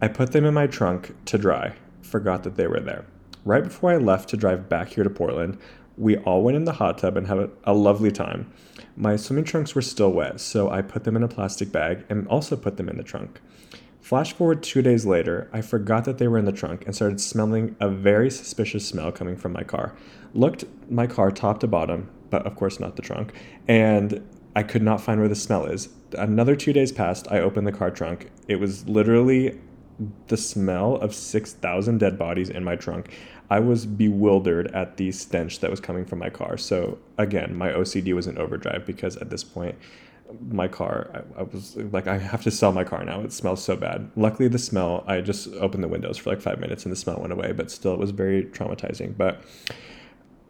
I 0.00 0.08
put 0.08 0.32
them 0.32 0.44
in 0.44 0.54
my 0.54 0.66
trunk 0.66 1.14
to 1.26 1.38
dry. 1.38 1.74
Forgot 2.02 2.44
that 2.44 2.56
they 2.56 2.66
were 2.66 2.80
there. 2.80 3.04
Right 3.44 3.64
before 3.64 3.90
I 3.90 3.96
left 3.96 4.28
to 4.30 4.36
drive 4.36 4.68
back 4.68 4.88
here 4.88 5.04
to 5.04 5.10
Portland, 5.10 5.58
we 5.96 6.16
all 6.18 6.42
went 6.42 6.56
in 6.56 6.64
the 6.64 6.74
hot 6.74 6.98
tub 6.98 7.16
and 7.16 7.26
had 7.26 7.50
a, 7.64 7.74
lovely 7.74 8.12
time. 8.12 8.50
My 8.96 9.16
swimming 9.16 9.44
trunks 9.44 9.74
were 9.74 9.82
still 9.82 10.12
wet, 10.12 10.40
so 10.40 10.70
I 10.70 10.82
put 10.82 11.04
them 11.04 11.16
in 11.16 11.22
a 11.22 11.28
plastic 11.28 11.72
bag 11.72 12.04
and 12.08 12.26
also 12.28 12.56
put 12.56 12.76
them 12.76 12.88
in 12.88 12.96
the 12.96 13.02
trunk. 13.02 13.40
Flash 14.00 14.32
forward 14.32 14.62
two 14.62 14.80
days 14.80 15.04
later, 15.04 15.50
I 15.52 15.60
forgot 15.60 16.04
that 16.04 16.18
they 16.18 16.28
were 16.28 16.38
in 16.38 16.44
the 16.44 16.52
trunk 16.52 16.86
and 16.86 16.94
started 16.94 17.20
smelling 17.20 17.76
a 17.80 17.88
very 17.88 18.30
suspicious 18.30 18.86
smell 18.86 19.10
coming 19.10 19.36
from 19.36 19.52
my 19.52 19.64
car. 19.64 19.96
Looked 20.32 20.64
my 20.88 21.06
car 21.06 21.30
top 21.30 21.60
to 21.60 21.66
bottom, 21.66 22.08
but 22.30 22.46
of 22.46 22.54
course 22.54 22.78
not 22.78 22.96
the 22.96 23.02
trunk, 23.02 23.32
and 23.66 24.24
I 24.58 24.64
could 24.64 24.82
not 24.82 25.00
find 25.00 25.20
where 25.20 25.28
the 25.28 25.36
smell 25.36 25.66
is. 25.66 25.88
Another 26.18 26.56
two 26.56 26.72
days 26.72 26.90
passed, 26.90 27.30
I 27.30 27.38
opened 27.38 27.64
the 27.64 27.70
car 27.70 27.92
trunk. 27.92 28.28
It 28.48 28.56
was 28.56 28.88
literally 28.88 29.56
the 30.26 30.36
smell 30.36 30.96
of 30.96 31.14
6,000 31.14 31.98
dead 31.98 32.18
bodies 32.18 32.50
in 32.50 32.64
my 32.64 32.74
trunk. 32.74 33.14
I 33.50 33.60
was 33.60 33.86
bewildered 33.86 34.74
at 34.74 34.96
the 34.96 35.12
stench 35.12 35.60
that 35.60 35.70
was 35.70 35.78
coming 35.78 36.04
from 36.04 36.18
my 36.18 36.28
car. 36.28 36.56
So, 36.56 36.98
again, 37.18 37.54
my 37.54 37.68
OCD 37.68 38.16
was 38.16 38.26
in 38.26 38.36
overdrive 38.36 38.84
because 38.84 39.16
at 39.18 39.30
this 39.30 39.44
point, 39.44 39.76
my 40.50 40.66
car. 40.66 41.08
I, 41.14 41.40
I, 41.40 41.42
was 41.44 41.76
like, 41.76 42.08
I 42.08 42.18
have 42.18 42.42
to 42.42 42.50
sell 42.50 42.72
my 42.72 42.82
car 42.82 43.04
now. 43.04 43.20
It 43.20 43.32
smells 43.32 43.62
so 43.62 43.76
bad. 43.76 44.10
Luckily, 44.16 44.48
the 44.48 44.58
smell, 44.58 45.04
I 45.06 45.20
just 45.20 45.46
opened 45.54 45.84
the 45.84 45.88
windows 45.88 46.18
for 46.18 46.30
like 46.30 46.40
five 46.40 46.58
minutes 46.58 46.82
and 46.82 46.90
the 46.90 46.96
smell 46.96 47.20
went 47.20 47.32
away, 47.32 47.52
but 47.52 47.70
still, 47.70 47.94
it 47.94 48.00
was 48.00 48.10
very 48.10 48.42
traumatizing. 48.46 49.16
But 49.16 49.40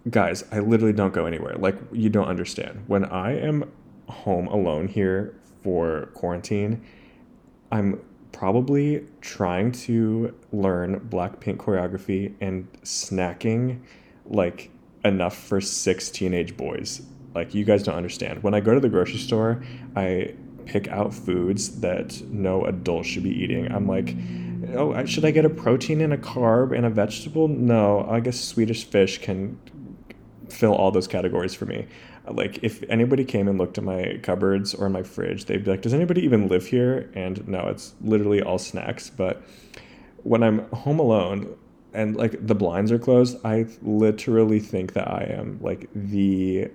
guys, 0.09 0.45
I 0.51 0.61
literally 0.61 0.95
don't 0.95 1.13
go 1.13 1.27
anywhere. 1.27 1.57
Like, 1.57 1.77
you 1.93 2.09
don't 2.09 2.29
understand. 2.29 2.85
When 2.87 3.05
I 3.05 3.39
am 3.39 3.71
home 4.09 4.49
alone 4.49 4.89
here 4.89 5.35
for 5.63 6.07
quarantine, 6.15 6.85
I'm 7.71 8.01
probably 8.33 9.07
trying 9.21 9.73
to 9.73 10.35
learn 10.53 11.01
Blackpink 11.09 11.57
choreography 11.57 12.35
and 12.41 12.71
snacking 12.83 13.81
like 14.27 14.71
enough 15.05 15.37
for 15.37 15.61
six 15.61 16.11
teenage 16.11 16.57
boys 16.57 17.03
like 17.35 17.55
you 17.55 17.65
guys 17.65 17.83
don't 17.83 17.95
understand. 17.95 18.43
When 18.43 18.55
I 18.55 18.61
go 18.61 18.75
to 18.75 18.81
the 18.81 18.89
grocery 18.89 19.19
store, 19.19 19.63
I 19.97 20.35
pick 20.67 20.89
out 20.89 21.15
foods 21.15 21.81
that 21.81 22.21
no 22.29 22.65
adult 22.65 23.07
should 23.07 23.23
be 23.23 23.31
eating. 23.31 23.71
I'm 23.71 23.87
like, 23.87 24.15
oh, 24.77 25.05
should 25.07 25.25
I 25.25 25.31
get 25.31 25.45
a 25.45 25.51
protein 25.51 26.01
and 26.01 26.13
a 26.13 26.19
carb 26.19 26.77
and 26.77 26.85
a 26.85 26.91
vegetable? 26.91 27.49
No, 27.49 28.07
I 28.09 28.21
guess 28.21 28.39
Swedish 28.41 28.85
fish 28.85 29.19
can 29.19 29.59
fill 30.49 30.75
all 30.75 30.91
those 30.91 31.07
categories 31.07 31.55
for 31.55 31.67
me. 31.67 31.87
Like 32.31 32.61
if 32.63 32.83
anybody 32.89 33.25
came 33.25 33.49
and 33.49 33.59
looked 33.59 33.79
at 33.79 33.85
my 33.85 34.19
cupboards 34.23 34.75
or 34.75 34.89
my 34.89 35.03
fridge, 35.03 35.47
they'd 35.47 35.65
be 35.65 35.71
like, 35.71 35.83
"Does 35.83 35.95
anybody 35.95 36.23
even 36.25 36.49
live 36.49 36.67
here?" 36.67 37.11
And 37.15 37.47
no, 37.49 37.69
it's 37.69 37.95
literally 38.01 38.43
all 38.43 38.59
snacks. 38.59 39.11
But 39.11 39.43
when 40.23 40.43
I'm 40.43 40.69
home 40.71 40.99
alone 40.99 41.57
and 41.95 42.17
like 42.17 42.47
the 42.47 42.55
blinds 42.55 42.93
are 42.93 42.99
closed, 42.99 43.39
I 43.45 43.67
literally 43.83 44.61
think 44.61 44.93
that 44.93 45.09
I 45.09 45.25
am 45.31 45.59
like 45.63 45.89
the 45.95 46.71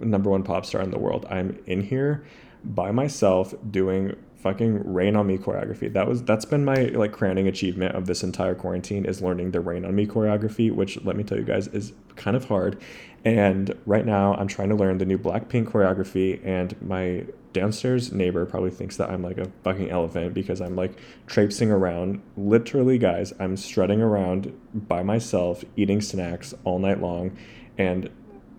number 0.00 0.30
one 0.30 0.42
pop 0.42 0.66
star 0.66 0.82
in 0.82 0.90
the 0.90 0.98
world. 0.98 1.26
I'm 1.30 1.58
in 1.66 1.82
here 1.82 2.24
by 2.64 2.90
myself 2.90 3.54
doing 3.70 4.16
fucking 4.36 4.92
rain 4.92 5.16
on 5.16 5.26
me 5.26 5.38
choreography. 5.38 5.92
That 5.92 6.06
was 6.06 6.22
that's 6.22 6.44
been 6.44 6.64
my 6.64 6.84
like 6.86 7.12
crowning 7.12 7.48
achievement 7.48 7.94
of 7.94 8.06
this 8.06 8.22
entire 8.22 8.54
quarantine 8.54 9.04
is 9.04 9.22
learning 9.22 9.50
the 9.50 9.60
rain 9.60 9.84
on 9.84 9.94
me 9.94 10.06
choreography, 10.06 10.70
which 10.70 11.02
let 11.04 11.16
me 11.16 11.24
tell 11.24 11.38
you 11.38 11.44
guys 11.44 11.68
is 11.68 11.92
kind 12.16 12.36
of 12.36 12.44
hard. 12.44 12.80
And 13.26 13.76
right 13.86 14.06
now 14.06 14.34
I'm 14.34 14.46
trying 14.46 14.68
to 14.68 14.76
learn 14.76 14.98
the 14.98 15.04
new 15.04 15.18
Blackpink 15.18 15.64
choreography 15.64 16.40
and 16.46 16.80
my 16.80 17.24
downstairs 17.52 18.12
neighbor 18.12 18.46
probably 18.46 18.70
thinks 18.70 18.98
that 18.98 19.10
I'm 19.10 19.20
like 19.20 19.36
a 19.36 19.50
fucking 19.64 19.90
elephant 19.90 20.32
because 20.32 20.60
I'm 20.60 20.76
like 20.76 20.96
traipsing 21.26 21.72
around. 21.72 22.22
Literally, 22.36 22.98
guys, 22.98 23.32
I'm 23.40 23.56
strutting 23.56 24.00
around 24.00 24.56
by 24.72 25.02
myself 25.02 25.64
eating 25.74 26.00
snacks 26.00 26.54
all 26.62 26.78
night 26.78 27.00
long 27.00 27.36
and 27.76 28.08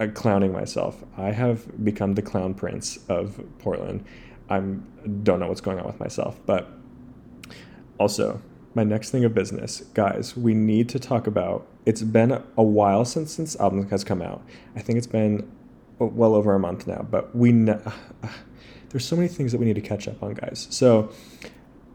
uh, 0.02 0.08
clowning 0.14 0.52
myself. 0.52 1.02
I 1.16 1.32
have 1.32 1.86
become 1.86 2.16
the 2.16 2.22
clown 2.22 2.54
prince 2.54 3.00
of 3.08 3.42
Portland. 3.60 4.04
I'm 4.50 4.86
don't 5.24 5.40
know 5.40 5.48
what's 5.48 5.62
going 5.62 5.80
on 5.80 5.86
with 5.86 6.02
myself, 6.02 6.42
but 6.46 6.70
also 7.98 8.42
my 8.78 8.84
next 8.84 9.10
thing 9.10 9.26
of 9.26 9.34
business, 9.34 9.82
guys, 9.96 10.38
we 10.38 10.54
need 10.54 10.88
to 10.90 11.00
talk 11.00 11.26
about. 11.26 11.68
It's 11.88 12.04
been 12.04 12.44
a 12.56 12.64
while 12.64 13.06
since 13.06 13.36
this 13.36 13.56
album 13.60 13.90
has 13.90 14.04
come 14.04 14.22
out. 14.22 14.42
I 14.76 14.82
think 14.82 14.98
it's 14.98 15.08
been 15.08 15.52
well 15.98 16.36
over 16.36 16.54
a 16.54 16.60
month 16.60 16.86
now, 16.86 17.06
but 17.10 17.36
we 17.36 17.52
know 17.52 17.82
there's 18.90 19.04
so 19.04 19.16
many 19.16 19.28
things 19.28 19.52
that 19.52 19.58
we 19.58 19.66
need 19.66 19.76
to 19.76 19.82
catch 19.82 20.08
up 20.08 20.22
on, 20.22 20.36
guys. 20.36 20.68
So 20.70 21.12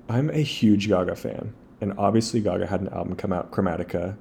I'm 0.09 0.29
a 0.31 0.43
huge 0.43 0.89
Gaga 0.89 1.15
fan, 1.15 1.55
and 1.81 1.95
obviously 1.97 2.41
Gaga 2.41 2.67
had 2.67 2.81
an 2.81 2.89
album 2.89 3.15
come 3.15 3.33
out, 3.33 3.53
Chromatica, 3.53 4.17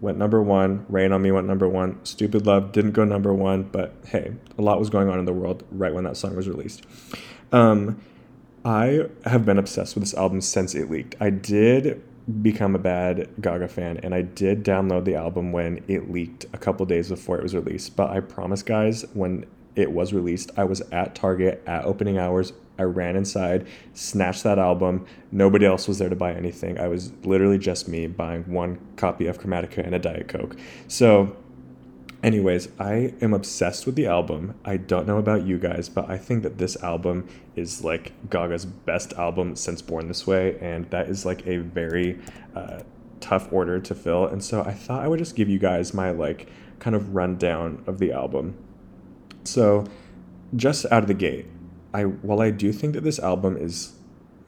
went 0.00 0.16
number 0.16 0.42
one. 0.42 0.86
Rain 0.88 1.12
on 1.12 1.20
Me 1.20 1.30
went 1.30 1.46
number 1.46 1.68
one. 1.68 2.02
Stupid 2.04 2.46
Love 2.46 2.72
didn't 2.72 2.92
go 2.92 3.04
number 3.04 3.34
one, 3.34 3.64
but 3.64 3.94
hey, 4.06 4.32
a 4.56 4.62
lot 4.62 4.78
was 4.78 4.88
going 4.88 5.10
on 5.10 5.18
in 5.18 5.26
the 5.26 5.34
world 5.34 5.64
right 5.70 5.92
when 5.92 6.04
that 6.04 6.16
song 6.16 6.34
was 6.34 6.48
released. 6.48 6.86
Um, 7.52 8.00
I 8.66 9.06
have 9.24 9.46
been 9.46 9.58
obsessed 9.58 9.94
with 9.94 10.02
this 10.02 10.14
album 10.14 10.40
since 10.40 10.74
it 10.74 10.90
leaked. 10.90 11.14
I 11.20 11.30
did 11.30 12.02
become 12.42 12.74
a 12.74 12.80
bad 12.80 13.28
Gaga 13.40 13.68
fan 13.68 13.98
and 13.98 14.12
I 14.12 14.22
did 14.22 14.64
download 14.64 15.04
the 15.04 15.14
album 15.14 15.52
when 15.52 15.84
it 15.86 16.10
leaked 16.10 16.46
a 16.52 16.58
couple 16.58 16.84
days 16.84 17.08
before 17.08 17.36
it 17.36 17.44
was 17.44 17.54
released. 17.54 17.94
But 17.94 18.10
I 18.10 18.18
promise, 18.18 18.64
guys, 18.64 19.04
when 19.14 19.46
it 19.76 19.92
was 19.92 20.12
released, 20.12 20.50
I 20.56 20.64
was 20.64 20.80
at 20.90 21.14
Target 21.14 21.62
at 21.64 21.84
opening 21.84 22.18
hours 22.18 22.52
I 22.78 22.82
ran 22.82 23.16
inside, 23.16 23.66
snatched 23.94 24.42
that 24.42 24.58
album. 24.58 25.06
Nobody 25.30 25.64
else 25.64 25.88
was 25.88 25.98
there 25.98 26.08
to 26.08 26.16
buy 26.16 26.34
anything. 26.34 26.78
I 26.78 26.88
was 26.88 27.12
literally 27.24 27.58
just 27.58 27.88
me 27.88 28.06
buying 28.06 28.42
one 28.52 28.78
copy 28.96 29.26
of 29.26 29.38
Chromatica 29.38 29.78
and 29.78 29.94
a 29.94 29.98
Diet 29.98 30.28
Coke. 30.28 30.56
So, 30.88 31.36
anyways, 32.26 32.68
I 32.78 33.14
am 33.22 33.32
obsessed 33.32 33.86
with 33.86 33.94
the 33.94 34.06
album. 34.06 34.56
I 34.64 34.76
don't 34.76 35.06
know 35.06 35.18
about 35.18 35.46
you 35.46 35.58
guys, 35.58 35.88
but 35.88 36.10
I 36.10 36.18
think 36.18 36.42
that 36.42 36.58
this 36.58 36.76
album 36.82 37.28
is 37.54 37.84
like 37.84 38.12
Gaga's 38.28 38.66
best 38.66 39.12
album 39.12 39.54
since 39.54 39.80
Born 39.80 40.08
This 40.08 40.26
Way, 40.26 40.58
and 40.60 40.90
that 40.90 41.08
is 41.08 41.24
like 41.24 41.46
a 41.46 41.58
very 41.58 42.18
uh, 42.54 42.80
tough 43.20 43.50
order 43.52 43.78
to 43.78 43.94
fill. 43.94 44.26
And 44.26 44.42
so 44.42 44.62
I 44.62 44.72
thought 44.72 45.02
I 45.02 45.08
would 45.08 45.20
just 45.20 45.36
give 45.36 45.48
you 45.48 45.60
guys 45.60 45.94
my 45.94 46.10
like 46.10 46.48
kind 46.80 46.96
of 46.96 47.14
rundown 47.14 47.84
of 47.86 47.98
the 47.98 48.10
album. 48.10 48.56
So, 49.44 49.86
just 50.56 50.84
out 50.86 51.02
of 51.02 51.08
the 51.08 51.14
gate, 51.14 51.46
I 51.94 52.02
while 52.02 52.42
I 52.42 52.50
do 52.50 52.72
think 52.72 52.94
that 52.94 53.04
this 53.04 53.20
album 53.20 53.56
is 53.56 53.92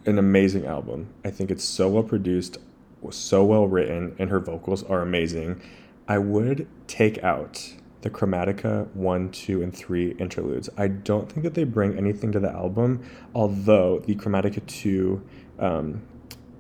an 0.04 0.18
amazing 0.18 0.66
album, 0.66 1.14
I 1.25 1.30
think 1.30 1.50
it's 1.50 1.64
so 1.64 1.88
well 1.88 2.02
produced, 2.02 2.58
so 3.11 3.44
well 3.44 3.68
written, 3.68 4.16
and 4.18 4.30
her 4.30 4.40
vocals 4.40 4.82
are 4.82 5.00
amazing. 5.00 5.62
I 6.08 6.18
would 6.18 6.66
take 6.86 7.22
out 7.22 7.74
the 8.00 8.08
Chromatica 8.08 8.88
1, 8.94 9.30
2, 9.30 9.62
and 9.62 9.74
3 9.74 10.12
interludes. 10.12 10.70
I 10.78 10.88
don't 10.88 11.30
think 11.30 11.44
that 11.44 11.54
they 11.54 11.64
bring 11.64 11.98
anything 11.98 12.32
to 12.32 12.40
the 12.40 12.50
album, 12.50 13.04
although 13.34 13.98
the 14.00 14.14
Chromatica 14.14 14.64
2 14.66 15.22
um, 15.58 16.02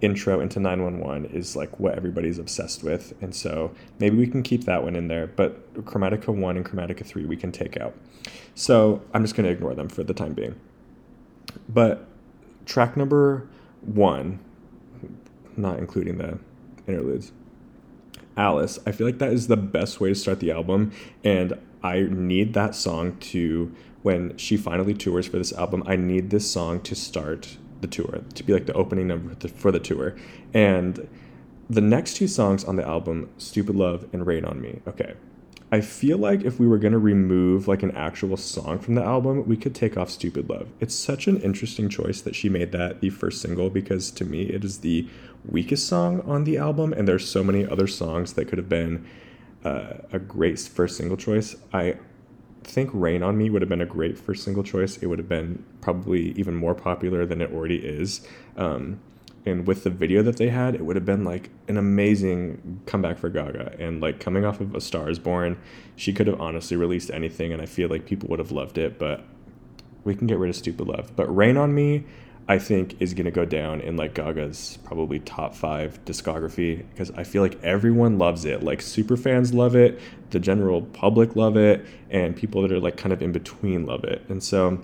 intro 0.00 0.40
into 0.40 0.60
911 0.60 1.26
is 1.34 1.56
like 1.56 1.80
what 1.80 1.94
everybody's 1.94 2.38
obsessed 2.38 2.82
with. 2.82 3.14
And 3.22 3.34
so 3.34 3.72
maybe 3.98 4.16
we 4.16 4.26
can 4.26 4.42
keep 4.42 4.64
that 4.64 4.82
one 4.82 4.94
in 4.94 5.08
there, 5.08 5.26
but 5.26 5.74
Chromatica 5.84 6.28
1 6.28 6.56
and 6.56 6.66
Chromatica 6.66 7.04
3 7.04 7.24
we 7.24 7.36
can 7.36 7.50
take 7.50 7.76
out. 7.78 7.94
So 8.54 9.02
I'm 9.14 9.22
just 9.22 9.34
going 9.34 9.46
to 9.46 9.52
ignore 9.52 9.74
them 9.74 9.88
for 9.88 10.04
the 10.04 10.14
time 10.14 10.34
being. 10.34 10.60
But 11.68 12.06
track 12.66 12.96
number 12.96 13.48
one, 13.80 14.40
not 15.56 15.78
including 15.78 16.18
the 16.18 16.38
interludes, 16.86 17.32
Alice, 18.38 18.78
I 18.86 18.92
feel 18.92 19.06
like 19.06 19.18
that 19.18 19.32
is 19.32 19.48
the 19.48 19.56
best 19.56 20.00
way 20.00 20.10
to 20.10 20.14
start 20.14 20.40
the 20.40 20.52
album. 20.52 20.92
And 21.24 21.58
I 21.82 22.02
need 22.08 22.54
that 22.54 22.74
song 22.74 23.16
to, 23.18 23.74
when 24.02 24.36
she 24.38 24.56
finally 24.56 24.94
tours 24.94 25.26
for 25.26 25.38
this 25.38 25.52
album, 25.52 25.82
I 25.86 25.96
need 25.96 26.30
this 26.30 26.50
song 26.50 26.80
to 26.82 26.94
start 26.94 27.58
the 27.80 27.88
tour, 27.88 28.22
to 28.34 28.42
be 28.44 28.52
like 28.52 28.66
the 28.66 28.72
opening 28.72 29.08
number 29.08 29.34
for 29.48 29.72
the 29.72 29.80
tour. 29.80 30.16
And 30.54 31.08
the 31.68 31.80
next 31.80 32.16
two 32.16 32.28
songs 32.28 32.64
on 32.64 32.76
the 32.76 32.86
album, 32.86 33.28
Stupid 33.38 33.76
Love 33.76 34.08
and 34.12 34.26
Rain 34.26 34.44
on 34.44 34.60
Me, 34.60 34.80
okay. 34.86 35.14
I 35.70 35.82
feel 35.82 36.16
like 36.16 36.44
if 36.44 36.58
we 36.58 36.66
were 36.66 36.78
going 36.78 36.92
to 36.92 36.98
remove 36.98 37.68
like 37.68 37.82
an 37.82 37.90
actual 37.90 38.38
song 38.38 38.78
from 38.78 38.94
the 38.94 39.04
album, 39.04 39.46
we 39.46 39.56
could 39.56 39.74
take 39.74 39.98
off 39.98 40.08
Stupid 40.10 40.48
Love. 40.48 40.68
It's 40.80 40.94
such 40.94 41.26
an 41.26 41.40
interesting 41.42 41.90
choice 41.90 42.22
that 42.22 42.34
she 42.34 42.48
made 42.48 42.72
that 42.72 43.00
the 43.00 43.10
first 43.10 43.42
single 43.42 43.68
because 43.68 44.10
to 44.12 44.24
me 44.24 44.44
it 44.44 44.64
is 44.64 44.78
the 44.78 45.06
weakest 45.44 45.86
song 45.86 46.22
on 46.22 46.44
the 46.44 46.56
album 46.56 46.94
and 46.94 47.06
there's 47.06 47.28
so 47.28 47.44
many 47.44 47.66
other 47.66 47.86
songs 47.86 48.32
that 48.32 48.46
could 48.46 48.56
have 48.56 48.68
been 48.68 49.06
uh, 49.64 49.94
a 50.10 50.18
great 50.18 50.58
first 50.58 50.96
single 50.96 51.18
choice. 51.18 51.54
I 51.72 51.96
think 52.64 52.90
Rain 52.94 53.22
on 53.22 53.36
Me 53.36 53.50
would 53.50 53.60
have 53.60 53.68
been 53.68 53.82
a 53.82 53.86
great 53.86 54.18
first 54.18 54.44
single 54.44 54.62
choice. 54.62 54.96
It 54.98 55.06
would 55.06 55.18
have 55.18 55.28
been 55.28 55.64
probably 55.82 56.32
even 56.32 56.54
more 56.54 56.74
popular 56.74 57.26
than 57.26 57.42
it 57.42 57.52
already 57.52 57.76
is. 57.76 58.26
Um, 58.56 59.00
and 59.48 59.66
with 59.66 59.84
the 59.84 59.90
video 59.90 60.22
that 60.22 60.36
they 60.36 60.50
had, 60.50 60.74
it 60.74 60.84
would 60.84 60.96
have 60.96 61.04
been 61.04 61.24
like 61.24 61.50
an 61.66 61.76
amazing 61.76 62.80
comeback 62.86 63.18
for 63.18 63.28
Gaga. 63.28 63.76
And 63.78 64.00
like 64.00 64.20
coming 64.20 64.44
off 64.44 64.60
of 64.60 64.74
A 64.74 64.80
Star 64.80 65.08
is 65.08 65.18
Born, 65.18 65.58
she 65.96 66.12
could 66.12 66.26
have 66.26 66.40
honestly 66.40 66.76
released 66.76 67.10
anything, 67.10 67.52
and 67.52 67.62
I 67.62 67.66
feel 67.66 67.88
like 67.88 68.06
people 68.06 68.28
would 68.28 68.38
have 68.38 68.52
loved 68.52 68.78
it. 68.78 68.98
But 68.98 69.24
we 70.04 70.14
can 70.14 70.26
get 70.26 70.38
rid 70.38 70.50
of 70.50 70.56
Stupid 70.56 70.86
Love. 70.86 71.16
But 71.16 71.34
Rain 71.34 71.56
on 71.56 71.74
Me, 71.74 72.04
I 72.46 72.58
think, 72.58 73.00
is 73.00 73.12
to 73.14 73.30
go 73.30 73.44
down 73.44 73.80
in 73.80 73.96
like 73.96 74.14
Gaga's 74.14 74.78
probably 74.84 75.18
top 75.20 75.54
five 75.54 76.04
discography 76.04 76.84
because 76.90 77.10
I 77.12 77.24
feel 77.24 77.42
like 77.42 77.62
everyone 77.62 78.18
loves 78.18 78.44
it. 78.44 78.62
Like 78.62 78.82
super 78.82 79.16
fans 79.16 79.52
love 79.52 79.74
it, 79.74 80.00
the 80.30 80.38
general 80.40 80.82
public 80.82 81.36
love 81.36 81.56
it, 81.56 81.84
and 82.10 82.36
people 82.36 82.62
that 82.62 82.72
are 82.72 82.80
like 82.80 82.96
kind 82.96 83.12
of 83.12 83.22
in 83.22 83.32
between 83.32 83.86
love 83.86 84.04
it. 84.04 84.24
And 84.28 84.42
so 84.42 84.80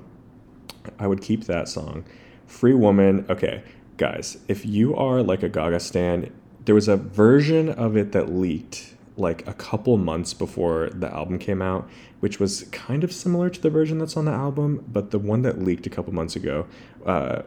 I 0.98 1.06
would 1.06 1.22
keep 1.22 1.44
that 1.44 1.68
song. 1.68 2.04
Free 2.46 2.74
Woman, 2.74 3.24
okay 3.30 3.62
guys, 3.96 4.38
if 4.48 4.66
you 4.66 4.94
are 4.96 5.22
like 5.22 5.42
a 5.42 5.48
Gaga 5.48 5.80
stan, 5.80 6.32
there 6.64 6.74
was 6.74 6.88
a 6.88 6.96
version 6.96 7.68
of 7.68 7.96
it 7.96 8.12
that 8.12 8.32
leaked 8.32 8.94
like 9.16 9.46
a 9.46 9.54
couple 9.54 9.96
months 9.96 10.34
before 10.34 10.90
the 10.90 11.12
album 11.12 11.38
came 11.38 11.62
out, 11.62 11.88
which 12.20 12.40
was 12.40 12.64
kind 12.72 13.04
of 13.04 13.12
similar 13.12 13.48
to 13.48 13.60
the 13.60 13.70
version 13.70 13.98
that's 13.98 14.16
on 14.16 14.24
the 14.24 14.32
album, 14.32 14.84
but 14.92 15.10
the 15.10 15.18
one 15.18 15.42
that 15.42 15.62
leaked 15.62 15.86
a 15.86 15.90
couple 15.90 16.12
months 16.12 16.34
ago, 16.34 16.66
uh, 17.06 17.42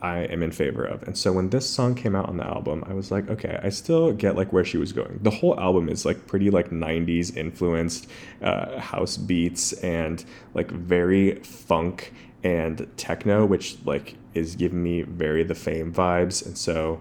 I 0.00 0.20
am 0.20 0.42
in 0.42 0.52
favor 0.52 0.84
of. 0.84 1.02
And 1.02 1.16
so 1.16 1.32
when 1.32 1.50
this 1.50 1.68
song 1.68 1.94
came 1.94 2.14
out 2.14 2.28
on 2.28 2.38
the 2.38 2.46
album, 2.46 2.84
I 2.86 2.94
was 2.94 3.10
like, 3.10 3.28
okay, 3.28 3.58
I 3.62 3.68
still 3.68 4.12
get 4.12 4.36
like 4.36 4.52
where 4.52 4.64
she 4.64 4.78
was 4.78 4.92
going. 4.92 5.20
The 5.22 5.30
whole 5.30 5.58
album 5.60 5.88
is 5.88 6.04
like 6.04 6.26
pretty 6.26 6.50
like 6.50 6.70
90s 6.70 7.36
influenced 7.36 8.08
uh, 8.42 8.78
house 8.80 9.16
beats 9.16 9.72
and 9.74 10.24
like 10.54 10.70
very 10.70 11.36
funk 11.40 12.12
and 12.42 12.86
techno, 12.96 13.44
which 13.44 13.76
like 13.84 14.14
is 14.34 14.56
giving 14.56 14.82
me 14.82 15.02
very 15.02 15.42
the 15.42 15.54
fame 15.54 15.92
vibes. 15.92 16.44
And 16.44 16.56
so 16.56 17.00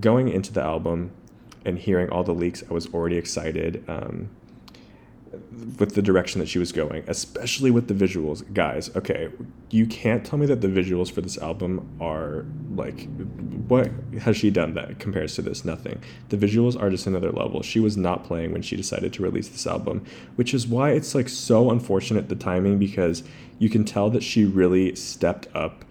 going 0.00 0.28
into 0.28 0.52
the 0.52 0.62
album 0.62 1.12
and 1.64 1.78
hearing 1.78 2.10
all 2.10 2.24
the 2.24 2.34
leaks, 2.34 2.62
I 2.68 2.74
was 2.74 2.86
already 2.88 3.16
excited. 3.16 3.84
Um, 3.88 4.30
with 5.78 5.94
the 5.94 6.02
direction 6.02 6.40
that 6.40 6.48
she 6.48 6.58
was 6.58 6.72
going, 6.72 7.04
especially 7.06 7.70
with 7.70 7.88
the 7.88 7.94
visuals. 7.94 8.42
Guys, 8.52 8.94
okay, 8.94 9.30
you 9.70 9.86
can't 9.86 10.24
tell 10.24 10.38
me 10.38 10.46
that 10.46 10.60
the 10.60 10.68
visuals 10.68 11.10
for 11.10 11.20
this 11.20 11.38
album 11.38 11.88
are 12.00 12.44
like, 12.74 13.08
what 13.68 13.90
has 14.20 14.36
she 14.36 14.50
done 14.50 14.74
that 14.74 14.98
compares 14.98 15.34
to 15.36 15.42
this? 15.42 15.64
Nothing. 15.64 16.02
The 16.28 16.36
visuals 16.36 16.80
are 16.80 16.90
just 16.90 17.06
another 17.06 17.30
level. 17.30 17.62
She 17.62 17.80
was 17.80 17.96
not 17.96 18.24
playing 18.24 18.52
when 18.52 18.62
she 18.62 18.76
decided 18.76 19.12
to 19.14 19.22
release 19.22 19.48
this 19.48 19.66
album, 19.66 20.04
which 20.36 20.52
is 20.52 20.66
why 20.66 20.90
it's 20.90 21.14
like 21.14 21.28
so 21.28 21.70
unfortunate 21.70 22.28
the 22.28 22.36
timing 22.36 22.78
because 22.78 23.22
you 23.58 23.70
can 23.70 23.84
tell 23.84 24.10
that 24.10 24.22
she 24.22 24.44
really 24.44 24.94
stepped 24.94 25.48
up 25.54 25.84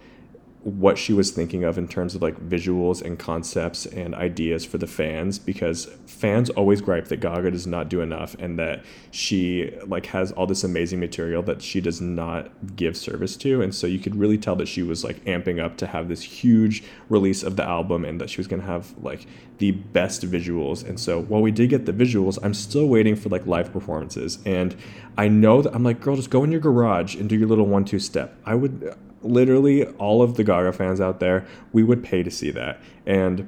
what 0.64 0.96
she 0.96 1.12
was 1.12 1.32
thinking 1.32 1.64
of 1.64 1.80
in 1.80 1.88
terms 1.88 2.14
of 2.14 2.22
like 2.22 2.38
visuals 2.48 3.02
and 3.02 3.18
concepts 3.18 3.88
and 3.88 4.14
ideas 4.14 4.64
for 4.64 4.78
the 4.78 4.86
fans 4.86 5.40
because 5.40 5.86
fans 6.06 6.52
always 6.52 6.82
gripe 6.82 7.08
that 7.08 7.20
Gaga 7.20 7.50
does 7.50 7.66
not 7.66 7.90
do 7.90 8.02
enough 8.02 8.36
and 8.38 8.60
that 8.60 8.84
she 9.10 9.76
like 9.88 10.06
has 10.08 10.32
all 10.34 10.46
this 10.46 10.64
amazing 10.64 11.00
material 11.00 11.42
that 11.44 11.64
she 11.64 11.82
does 11.82 12.00
not 12.00 12.76
give 12.76 12.96
service 12.96 13.36
to. 13.38 13.64
And 13.64 13.74
so 13.74 13.88
you 13.88 13.98
could 13.98 14.16
really 14.16 14.38
tell 14.38 14.56
that 14.58 14.68
she 14.68 14.84
was 14.84 15.04
like 15.04 15.26
amping 15.26 15.60
up 15.60 15.78
to 15.78 15.88
have 15.88 16.08
this 16.08 16.22
huge 16.22 16.84
release 17.10 17.42
of 17.42 17.56
the 17.56 17.64
album 17.64 18.06
and 18.06 18.22
that 18.22 18.30
she 18.30 18.38
was 18.38 18.48
going 18.48 18.62
to 18.62 18.68
have 18.68 18.94
like 19.02 19.26
the 19.58 19.72
best 19.72 20.22
visuals. 20.30 20.88
And 20.88 21.00
so 21.00 21.24
while 21.24 21.42
we 21.42 21.52
did 21.52 21.72
get 21.72 21.88
the 21.88 21.94
visuals 21.94 22.38
I'm 22.44 22.54
still 22.54 22.88
waiting 22.88 23.16
for 23.16 23.30
like 23.30 23.48
live 23.48 23.74
performances. 23.74 24.38
And 24.46 24.76
I 25.18 25.28
know 25.28 25.64
that 25.64 25.74
I'm 25.74 25.84
like 25.84 26.02
girl 26.02 26.16
just 26.16 26.30
go 26.30 26.44
in 26.44 26.52
your 26.52 26.62
garage 26.62 27.16
and 27.16 27.28
do 27.28 27.36
your 27.36 27.48
little 27.48 27.66
one 27.66 27.84
two 27.84 27.98
step. 27.98 28.38
I 28.46 28.54
would 28.54 28.96
literally 29.22 29.86
all 29.86 30.22
of 30.22 30.36
the 30.36 30.44
Gaga 30.44 30.74
fans 30.74 31.02
out 31.02 31.20
there, 31.20 31.46
we 31.72 31.84
would 31.84 32.04
pay 32.04 32.24
to 32.24 32.32
see 32.32 32.52
that. 32.52 32.82
And 33.06 33.48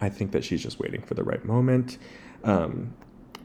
I 0.00 0.08
think 0.08 0.32
that 0.32 0.44
she's 0.44 0.62
just 0.62 0.78
waiting 0.78 1.02
for 1.02 1.14
the 1.14 1.24
right 1.24 1.44
moment. 1.44 1.98
Um, 2.44 2.94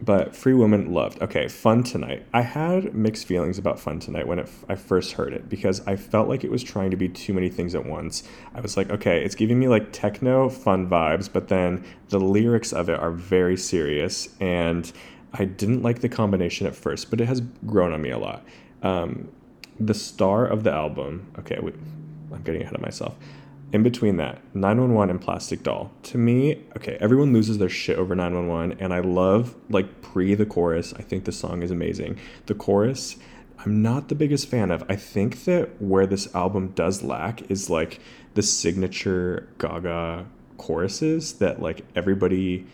but 0.01 0.35
Free 0.35 0.53
Woman 0.53 0.93
loved. 0.93 1.21
Okay, 1.21 1.47
Fun 1.47 1.83
Tonight. 1.83 2.25
I 2.33 2.41
had 2.41 2.93
mixed 2.93 3.25
feelings 3.25 3.57
about 3.57 3.79
Fun 3.79 3.99
Tonight 3.99 4.27
when 4.27 4.39
it, 4.39 4.49
I 4.67 4.75
first 4.75 5.13
heard 5.13 5.33
it 5.33 5.47
because 5.47 5.85
I 5.87 5.95
felt 5.95 6.27
like 6.27 6.43
it 6.43 6.51
was 6.51 6.61
trying 6.61 6.91
to 6.91 6.97
be 6.97 7.07
too 7.07 7.33
many 7.33 7.49
things 7.49 7.73
at 7.73 7.85
once. 7.85 8.23
I 8.53 8.59
was 8.59 8.75
like, 8.75 8.89
okay, 8.89 9.23
it's 9.23 9.35
giving 9.35 9.59
me 9.59 9.67
like 9.67 9.93
techno 9.93 10.49
fun 10.49 10.89
vibes, 10.89 11.31
but 11.31 11.47
then 11.47 11.85
the 12.09 12.19
lyrics 12.19 12.73
of 12.73 12.89
it 12.89 12.99
are 12.99 13.11
very 13.11 13.55
serious. 13.55 14.27
And 14.41 14.91
I 15.33 15.45
didn't 15.45 15.83
like 15.83 16.01
the 16.01 16.09
combination 16.09 16.67
at 16.67 16.75
first, 16.75 17.09
but 17.09 17.21
it 17.21 17.27
has 17.27 17.41
grown 17.65 17.93
on 17.93 18.01
me 18.01 18.09
a 18.09 18.19
lot. 18.19 18.43
Um, 18.81 19.29
the 19.79 19.93
star 19.93 20.45
of 20.45 20.63
the 20.63 20.71
album, 20.71 21.31
okay, 21.39 21.57
I'm 21.57 22.41
getting 22.43 22.61
ahead 22.61 22.75
of 22.75 22.81
myself. 22.81 23.15
In 23.71 23.81
between 23.81 24.17
that, 24.17 24.39
911 24.53 25.09
and 25.09 25.19
Plastic 25.19 25.63
Doll. 25.63 25.91
To 26.03 26.17
me, 26.19 26.63
okay, 26.77 26.95
everyone 26.99 27.33
loses 27.33 27.57
their 27.57 27.69
shit 27.69 27.97
over 27.97 28.15
911, 28.15 28.77
and 28.79 28.93
I 28.93 28.99
love, 28.99 29.55
like, 29.69 30.03
pre 30.03 30.35
the 30.35 30.45
chorus. 30.45 30.93
I 30.93 31.01
think 31.01 31.25
the 31.25 31.31
song 31.31 31.63
is 31.63 31.71
amazing. 31.71 32.19
The 32.45 32.53
chorus, 32.53 33.17
I'm 33.65 33.81
not 33.81 34.09
the 34.09 34.15
biggest 34.15 34.47
fan 34.47 34.69
of. 34.69 34.83
I 34.87 34.95
think 34.95 35.45
that 35.45 35.81
where 35.81 36.05
this 36.05 36.33
album 36.35 36.69
does 36.75 37.01
lack 37.01 37.49
is, 37.49 37.67
like, 37.69 37.99
the 38.35 38.43
signature 38.43 39.49
Gaga 39.57 40.27
choruses 40.57 41.33
that, 41.39 41.59
like, 41.59 41.83
everybody 41.95 42.67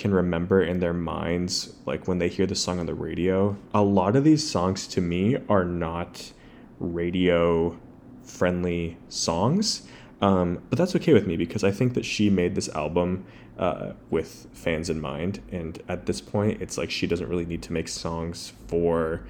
can 0.00 0.14
remember 0.14 0.62
in 0.62 0.80
their 0.80 0.94
minds 0.94 1.74
like 1.84 2.08
when 2.08 2.18
they 2.18 2.28
hear 2.28 2.46
the 2.46 2.54
song 2.54 2.80
on 2.80 2.86
the 2.86 2.94
radio 2.94 3.54
a 3.74 3.82
lot 3.82 4.16
of 4.16 4.24
these 4.24 4.50
songs 4.50 4.86
to 4.86 4.98
me 4.98 5.36
are 5.46 5.62
not 5.62 6.32
radio 6.78 7.78
friendly 8.22 8.96
songs 9.10 9.82
um, 10.22 10.58
but 10.70 10.78
that's 10.78 10.96
okay 10.96 11.12
with 11.12 11.26
me 11.26 11.36
because 11.36 11.62
i 11.62 11.70
think 11.70 11.92
that 11.92 12.04
she 12.06 12.30
made 12.30 12.54
this 12.54 12.70
album 12.70 13.22
uh, 13.58 13.92
with 14.08 14.46
fans 14.54 14.88
in 14.88 14.98
mind 14.98 15.42
and 15.52 15.82
at 15.86 16.06
this 16.06 16.22
point 16.22 16.62
it's 16.62 16.78
like 16.78 16.90
she 16.90 17.06
doesn't 17.06 17.28
really 17.28 17.44
need 17.44 17.60
to 17.60 17.70
make 17.74 17.86
songs 17.86 18.54
for 18.68 19.22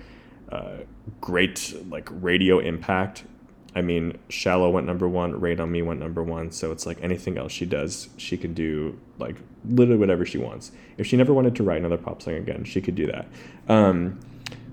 uh, 0.52 0.76
great 1.20 1.74
like 1.88 2.08
radio 2.12 2.60
impact 2.60 3.24
I 3.74 3.82
mean, 3.82 4.18
Shallow 4.28 4.70
went 4.70 4.86
number 4.86 5.08
one, 5.08 5.40
Rain 5.40 5.60
on 5.60 5.70
Me 5.70 5.82
went 5.82 6.00
number 6.00 6.22
one. 6.22 6.50
So 6.50 6.72
it's 6.72 6.86
like 6.86 6.98
anything 7.02 7.38
else 7.38 7.52
she 7.52 7.66
does, 7.66 8.08
she 8.16 8.36
can 8.36 8.52
do 8.54 8.98
like 9.18 9.36
literally 9.64 9.98
whatever 9.98 10.24
she 10.24 10.38
wants. 10.38 10.72
If 10.98 11.06
she 11.06 11.16
never 11.16 11.32
wanted 11.32 11.54
to 11.56 11.62
write 11.62 11.78
another 11.78 11.96
pop 11.96 12.22
song 12.22 12.34
again, 12.34 12.64
she 12.64 12.80
could 12.80 12.94
do 12.94 13.06
that. 13.06 13.28
Um, 13.68 14.18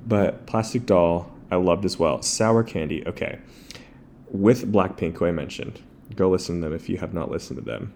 but 0.07 0.45
Plastic 0.47 0.85
Doll, 0.85 1.31
I 1.51 1.57
loved 1.57 1.85
as 1.85 1.99
well. 1.99 2.21
Sour 2.21 2.63
Candy, 2.63 3.05
okay. 3.07 3.39
With 4.29 4.71
Blackpink, 4.71 5.17
who 5.17 5.25
I 5.25 5.31
mentioned, 5.31 5.81
go 6.15 6.29
listen 6.29 6.55
to 6.55 6.67
them 6.67 6.73
if 6.73 6.89
you 6.89 6.97
have 6.97 7.13
not 7.13 7.29
listened 7.29 7.59
to 7.59 7.65
them. 7.65 7.93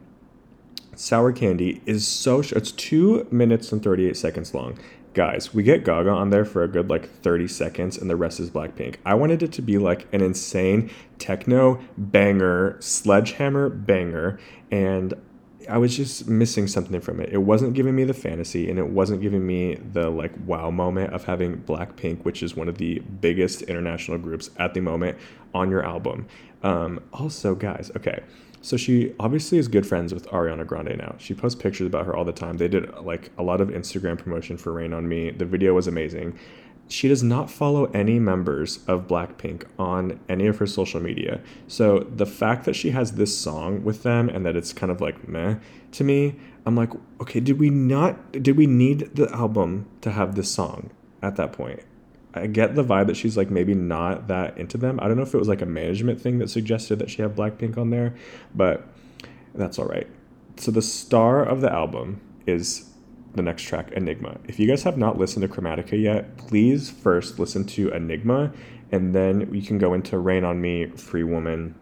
Sour 0.96 1.32
Candy 1.32 1.82
is 1.86 2.08
so 2.08 2.42
it's 2.42 2.72
two 2.72 3.28
minutes 3.32 3.72
and 3.72 3.82
38 3.82 4.16
seconds 4.16 4.54
long 4.54 4.78
guys, 5.14 5.54
we 5.54 5.64
get 5.64 5.84
Gaga 5.84 6.10
on 6.10 6.30
there 6.30 6.46
for 6.46 6.64
a 6.64 6.68
good 6.68 6.90
like 6.90 7.10
30 7.10 7.48
seconds 7.48 7.98
and 7.98 8.10
the 8.10 8.16
rest 8.16 8.40
is 8.40 8.50
Blackpink. 8.50 8.96
I 9.06 9.14
wanted 9.16 9.44
it 9.44 9.52
to 9.54 9.62
be 9.62 9.78
like 9.78 10.08
an 10.14 10.22
insane 10.22 10.90
techno 11.20 11.80
banger, 11.98 12.78
sledgehammer 12.80 13.70
banger, 13.70 14.40
and 14.72 15.14
I 15.70 15.78
was 15.78 15.96
just 15.96 16.28
missing 16.28 16.68
something 16.68 17.00
from 17.02 17.20
it. 17.20 17.30
It 17.32 17.40
wasn't 17.40 17.74
giving 17.74 17.96
me 17.96 18.04
the 18.04 18.14
fantasy 18.14 18.70
and 18.70 18.80
it 18.80 18.88
wasn't 18.88 19.22
giving 19.22 19.46
me 19.46 19.76
the 19.76 20.10
like 20.10 20.32
wow 20.46 20.72
moment 20.72 21.14
of 21.14 21.26
having 21.26 21.58
Blackpink, 21.62 22.24
which 22.24 22.42
is 22.42 22.56
one 22.56 22.68
of 22.68 22.78
the 22.78 23.00
biggest 23.00 23.62
international 23.64 24.18
groups 24.18 24.50
at 24.58 24.74
the 24.74 24.82
moment, 24.82 25.18
on 25.54 25.70
your 25.70 25.86
album. 25.86 26.28
Um, 26.64 27.02
also, 27.14 27.56
guys, 27.56 27.92
okay 27.96 28.24
so 28.62 28.78
she 28.78 29.14
obviously 29.20 29.58
is 29.58 29.68
good 29.68 29.86
friends 29.86 30.14
with 30.14 30.28
Ariana 30.28 30.66
Grande 30.66 30.98
now. 30.98 31.16
She 31.18 31.34
posts 31.34 31.60
pictures 31.60 31.88
about 31.88 32.06
her 32.06 32.16
all 32.16 32.24
the 32.24 32.32
time. 32.32 32.58
They 32.58 32.68
did 32.68 32.94
like 33.00 33.32
a 33.38 33.44
lot 33.44 33.60
of 33.60 33.70
Instagram 33.70 34.18
promotion 34.18 34.58
for 34.58 34.72
Rain 34.72 34.94
on 34.94 35.08
Me. 35.10 35.32
The 35.32 35.46
video 35.46 35.74
was 35.74 35.88
amazing. 35.88 36.38
She 36.88 37.08
does 37.08 37.24
not 37.24 37.50
follow 37.50 37.86
any 37.86 38.20
members 38.20 38.80
of 38.86 39.08
Blackpink 39.08 39.64
on 39.80 40.20
any 40.28 40.46
of 40.46 40.58
her 40.58 40.68
social 40.68 41.02
media. 41.02 41.40
So 41.68 42.00
the 42.00 42.26
fact 42.26 42.66
that 42.66 42.76
she 42.76 42.92
has 42.92 43.14
this 43.14 43.36
song 43.36 43.84
with 43.84 44.04
them 44.04 44.30
and 44.30 44.46
that 44.46 44.56
it's 44.56 44.74
kind 44.74 44.92
of 44.92 45.02
like 45.02 45.28
meh 45.28 45.56
to 45.94 46.04
me, 46.04 46.36
I'm 46.66 46.76
like, 46.76 46.92
okay, 47.22 47.40
did 47.40 47.60
we 47.60 47.70
not 47.70 48.32
did 48.32 48.58
we 48.58 48.68
need 48.68 49.16
the 49.16 49.32
album 49.34 49.88
to 50.02 50.12
have 50.12 50.36
this 50.36 50.52
song 50.52 50.92
at 51.22 51.36
that 51.38 51.54
point? 51.54 51.82
I 52.34 52.48
get 52.48 52.76
the 52.76 52.84
vibe 52.84 53.08
that 53.08 53.18
she's 53.18 53.36
like 53.36 53.50
maybe 53.50 53.74
not 53.74 54.28
that 54.28 54.58
into 54.58 54.78
them. 54.78 55.00
I 55.02 55.08
don't 55.08 55.18
know 55.18 55.24
if 55.24 55.34
it 55.34 55.38
was 55.38 55.48
like 55.48 55.62
a 55.62 55.66
management 55.66 56.22
thing 56.22 56.40
that 56.40 56.50
suggested 56.50 57.00
that 57.00 57.10
she 57.10 57.22
had 57.22 57.36
Blackpink 57.36 57.78
on 57.78 57.90
there, 57.90 58.16
but 58.56 58.88
that's 59.54 59.78
all 59.78 59.86
right. 59.86 60.08
So 60.58 60.72
the 60.72 60.82
star 60.82 61.44
of 61.44 61.62
the 61.62 61.72
album 61.72 62.22
is 62.46 62.90
the 63.34 63.42
next 63.42 63.64
track, 63.64 63.92
Enigma. 63.92 64.38
If 64.48 64.60
you 64.60 64.68
guys 64.68 64.84
have 64.84 64.98
not 64.98 65.18
listened 65.18 65.44
to 65.44 65.48
Chromatica 65.48 66.02
yet, 66.02 66.38
please 66.38 66.90
first 66.90 67.40
listen 67.40 67.66
to 67.68 67.90
Enigma, 67.90 68.54
and 68.92 69.16
then 69.16 69.54
you 69.54 69.62
can 69.62 69.78
go 69.78 69.94
into 69.94 70.18
Rain 70.18 70.44
on 70.44 70.62
Me, 70.62 70.88
Free 70.88 71.24
Woman, 71.24 71.76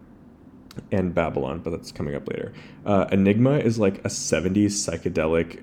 and 0.92 1.14
Babylon, 1.14 1.60
but 1.60 1.72
that's 1.72 1.92
coming 1.92 2.16
up 2.16 2.28
later. 2.28 2.54
Uh, 2.86 3.08
Enigma 3.12 3.58
is 3.58 3.80
like 3.80 4.00
a 4.00 4.10
70s 4.10 4.68
psychedelic, 4.68 5.62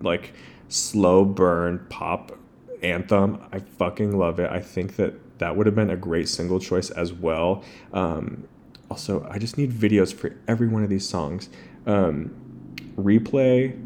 like 0.00 0.32
slow 0.68 1.24
burn 1.24 1.84
pop 1.88 2.38
anthem. 2.82 3.42
I 3.52 3.58
fucking 3.58 4.16
love 4.16 4.40
it. 4.40 4.50
I 4.50 4.60
think 4.60 4.96
that 4.96 5.38
that 5.38 5.56
would 5.56 5.66
have 5.66 5.74
been 5.74 5.90
a 5.90 5.96
great 5.96 6.28
single 6.28 6.60
choice 6.60 6.90
as 6.90 7.12
well. 7.12 7.64
Um, 7.92 8.48
also, 8.90 9.26
I 9.30 9.38
just 9.38 9.58
need 9.58 9.72
videos 9.72 10.14
for 10.14 10.36
every 10.48 10.68
one 10.68 10.82
of 10.82 10.90
these 10.90 11.08
songs. 11.08 11.48
Um, 11.86 12.34
replay 12.96 13.76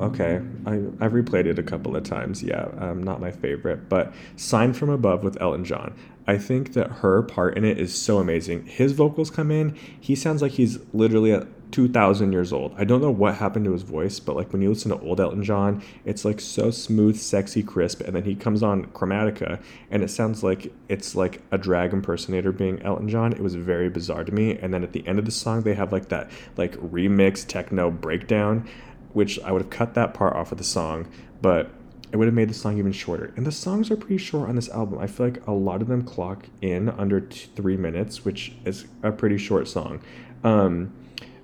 okay. 0.00 0.40
I, 0.66 0.74
I've 1.00 1.12
replayed 1.12 1.46
it 1.46 1.58
a 1.58 1.62
couple 1.62 1.96
of 1.96 2.02
times. 2.02 2.42
Yeah, 2.42 2.68
um, 2.78 3.02
not 3.02 3.20
my 3.20 3.30
favorite, 3.30 3.88
but 3.88 4.12
Sign 4.36 4.72
from 4.72 4.90
Above 4.90 5.22
with 5.22 5.40
Elton 5.40 5.64
John. 5.64 5.94
I 6.26 6.38
think 6.38 6.72
that 6.74 6.90
her 6.90 7.22
part 7.22 7.56
in 7.56 7.64
it 7.64 7.78
is 7.78 7.94
so 7.94 8.18
amazing. 8.18 8.66
His 8.66 8.92
vocals 8.92 9.30
come 9.30 9.50
in, 9.50 9.76
he 10.00 10.14
sounds 10.14 10.42
like 10.42 10.52
he's 10.52 10.78
literally 10.92 11.32
at 11.32 11.46
2000 11.70 12.32
years 12.32 12.52
old. 12.52 12.74
I 12.76 12.84
don't 12.84 13.00
know 13.00 13.10
what 13.10 13.36
happened 13.36 13.64
to 13.66 13.72
his 13.72 13.82
voice, 13.82 14.20
but 14.20 14.36
like 14.36 14.52
when 14.52 14.62
you 14.62 14.68
listen 14.68 14.90
to 14.90 15.00
old 15.00 15.20
Elton 15.20 15.42
John, 15.42 15.82
it's 16.04 16.24
like 16.24 16.40
so 16.40 16.70
smooth, 16.70 17.16
sexy, 17.16 17.62
crisp, 17.62 18.00
and 18.00 18.14
then 18.14 18.24
he 18.24 18.34
comes 18.34 18.62
on 18.62 18.86
Chromatica 18.86 19.62
and 19.90 20.02
it 20.02 20.08
sounds 20.08 20.42
like 20.42 20.72
it's 20.88 21.14
like 21.14 21.42
a 21.50 21.58
drag 21.58 21.92
impersonator 21.92 22.52
being 22.52 22.82
Elton 22.82 23.08
John. 23.08 23.32
It 23.32 23.40
was 23.40 23.54
very 23.54 23.88
bizarre 23.88 24.24
to 24.24 24.32
me. 24.32 24.58
And 24.58 24.72
then 24.72 24.82
at 24.82 24.92
the 24.92 25.06
end 25.06 25.18
of 25.18 25.24
the 25.24 25.30
song, 25.30 25.62
they 25.62 25.74
have 25.74 25.92
like 25.92 26.08
that 26.08 26.30
like 26.56 26.76
remix 26.76 27.46
techno 27.46 27.90
breakdown 27.90 28.68
which 29.12 29.40
I 29.40 29.52
would 29.52 29.62
have 29.62 29.70
cut 29.70 29.94
that 29.94 30.14
part 30.14 30.34
off 30.36 30.52
of 30.52 30.58
the 30.58 30.64
song, 30.64 31.08
but 31.42 31.70
it 32.12 32.16
would 32.16 32.26
have 32.26 32.34
made 32.34 32.50
the 32.50 32.54
song 32.54 32.78
even 32.78 32.92
shorter. 32.92 33.32
And 33.36 33.46
the 33.46 33.52
songs 33.52 33.90
are 33.90 33.96
pretty 33.96 34.18
short 34.18 34.48
on 34.48 34.56
this 34.56 34.68
album. 34.68 34.98
I 34.98 35.06
feel 35.06 35.26
like 35.26 35.46
a 35.46 35.52
lot 35.52 35.80
of 35.80 35.88
them 35.88 36.02
clock 36.02 36.46
in 36.60 36.88
under 36.88 37.20
two, 37.20 37.48
three 37.54 37.76
minutes, 37.76 38.24
which 38.24 38.52
is 38.64 38.86
a 39.02 39.12
pretty 39.12 39.38
short 39.38 39.68
song. 39.68 40.00
Um, 40.42 40.92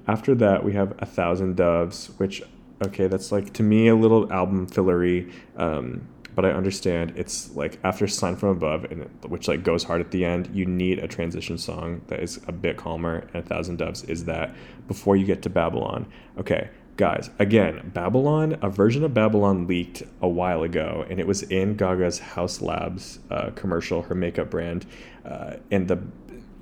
after 0.07 0.35
that, 0.37 0.65
we 0.65 0.73
have 0.73 0.95
A 0.99 1.07
Thousand 1.07 1.57
Doves, 1.57 2.11
which, 2.19 2.43
okay, 2.85 3.07
that's 3.07 3.33
like 3.33 3.53
to 3.55 3.63
me 3.63 3.89
a 3.89 3.97
little 3.97 4.33
album 4.33 4.67
fillery. 4.67 5.33
Um, 5.57 6.09
but 6.35 6.45
I 6.45 6.51
understand 6.51 7.15
it's 7.17 7.57
like 7.57 7.79
after 7.83 8.07
Sign 8.07 8.37
from 8.37 8.51
Above, 8.51 8.85
and 8.85 9.09
which 9.27 9.49
like 9.49 9.65
goes 9.65 9.85
hard 9.85 10.03
at 10.03 10.11
the 10.11 10.25
end. 10.25 10.51
You 10.53 10.67
need 10.67 10.99
a 10.99 11.09
transition 11.09 11.57
song 11.57 12.03
that 12.09 12.21
is 12.21 12.39
a 12.47 12.53
bit 12.53 12.77
calmer, 12.77 13.27
and 13.33 13.37
A 13.37 13.43
Thousand 13.43 13.79
Doves 13.79 14.05
is 14.05 14.27
that 14.27 14.55
before 14.87 15.17
you 15.17 15.25
get 15.25 15.41
to 15.43 15.51
Babylon. 15.51 16.07
Okay, 16.39 16.69
guys, 16.99 17.31
again, 17.39 17.91
Babylon, 17.95 18.59
a 18.61 18.69
version 18.69 19.03
of 19.03 19.15
Babylon 19.15 19.67
leaked 19.67 20.03
a 20.21 20.29
while 20.29 20.63
ago, 20.63 21.07
and 21.09 21.19
it 21.19 21.27
was 21.27 21.43
in 21.45 21.75
Gaga's 21.75 22.19
Haus 22.19 22.61
Labs 22.61 23.19
uh, 23.31 23.51
commercial, 23.55 24.03
her 24.03 24.15
makeup 24.15 24.51
brand, 24.51 24.85
uh, 25.25 25.55
and 25.71 25.89
the 25.89 26.03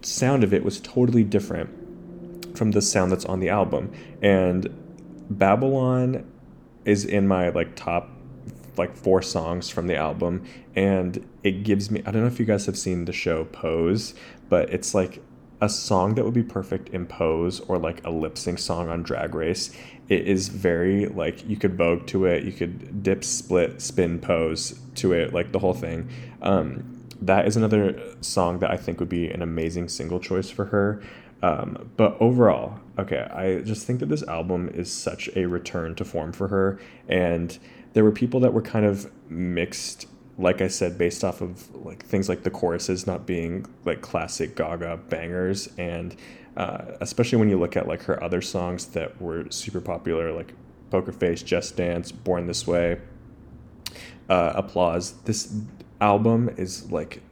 sound 0.03 0.45
of 0.45 0.55
it 0.55 0.65
was 0.65 0.81
totally 0.81 1.25
different 1.25 1.84
from 2.55 2.71
the 2.71 2.83
sound 2.83 3.13
that's 3.13 3.25
on 3.25 3.41
the 3.41 3.49
album. 3.49 3.93
And 4.23 4.69
Babylon 5.31 6.31
is 6.85 7.05
in 7.05 7.27
my 7.27 7.49
like 7.51 7.75
top 7.77 8.11
like 8.77 8.97
four 8.97 9.23
songs 9.23 9.71
from 9.71 9.87
the 9.87 9.97
album, 9.97 10.45
and 10.75 11.25
it 11.43 11.63
gives 11.63 11.91
me 11.91 12.03
I 12.07 12.11
don't 12.11 12.23
know 12.23 12.29
if 12.29 12.41
you 12.41 12.47
guys 12.47 12.67
have 12.67 12.79
seen 12.79 13.05
the 13.05 13.13
show 13.13 13.45
Pose, 13.47 14.15
but 14.49 14.71
it's 14.71 14.95
like 14.95 15.23
a 15.61 15.69
song 15.69 16.15
that 16.15 16.25
would 16.25 16.35
be 16.35 16.43
perfect 16.43 16.89
in 16.91 17.07
Pose 17.07 17.61
or 17.61 17.79
like 17.79 18.05
a 18.05 18.11
lip 18.11 18.37
sync 18.37 18.59
song 18.59 18.89
on 18.89 19.03
Drag 19.03 19.35
Race. 19.35 19.75
It 20.09 20.27
is 20.27 20.49
very 20.49 21.07
like 21.07 21.49
you 21.49 21.57
could 21.57 21.77
vogue 21.77 22.07
to 22.09 22.27
it, 22.27 22.45
you 22.45 22.53
could 22.53 23.03
dip, 23.03 23.25
split, 23.25 23.81
spin, 23.81 24.19
pose 24.19 24.79
to 24.97 25.13
it, 25.13 25.33
like 25.33 25.53
the 25.53 25.59
whole 25.59 25.73
thing. 25.73 26.11
Um, 26.43 27.01
that 27.23 27.47
is 27.47 27.57
another 27.57 27.99
song 28.21 28.59
that 28.59 28.71
I 28.71 28.77
think 28.77 29.01
would 29.01 29.09
be 29.09 29.31
an 29.31 29.41
amazing 29.41 29.89
single 29.89 30.21
choice 30.21 30.51
for 30.51 30.67
her. 30.67 31.03
Um, 31.45 31.91
but 31.99 32.17
overall, 32.21 32.81
okay, 32.99 33.19
I 33.19 33.61
just 33.61 33.87
think 33.87 34.01
that 34.01 34.09
this 34.09 34.23
album 34.23 34.71
is 34.73 34.91
such 34.91 35.29
a 35.37 35.45
return 35.45 35.95
to 35.97 36.05
form 36.05 36.33
for 36.33 36.49
her. 36.49 36.81
And 37.07 37.59
there 37.93 38.03
were 38.03 38.13
people 38.13 38.41
that 38.41 38.55
were 38.55 38.63
kind 38.63 38.87
of 38.87 39.11
mixed 39.29 40.07
like 40.37 40.61
I 40.61 40.69
said, 40.69 40.99
based 40.99 41.23
off 41.23 41.41
of 41.41 41.73
like 41.75 42.05
things 42.05 42.29
like 42.29 42.43
the 42.43 42.51
choruses 42.51 43.07
not 43.07 43.25
being 43.25 43.67
like 43.85 44.01
classic 44.01 44.57
Gaga 44.57 45.01
bangers, 45.09 45.69
and 45.79 46.17
uh, 46.57 46.87
especially 47.01 47.39
when 47.39 47.49
you 47.49 47.59
look 47.59 47.77
at 47.77 47.87
like 47.87 48.03
her 48.05 48.23
other 48.23 48.43
songs 48.43 48.87
that 48.87 49.21
were 49.21 49.49
super 49.51 49.81
popular, 49.81 50.33
like 50.33 50.55
Poker 50.91 51.13
Face, 51.13 51.41
Just 51.41 51.77
Dance, 51.77 52.11
Born 52.11 52.47
This 52.47 52.67
Way, 52.67 53.01
uh, 54.29 54.55
Applause. 54.57 55.13
This 55.23 55.55
album 56.01 56.51
is 56.57 56.91
like 56.91 57.23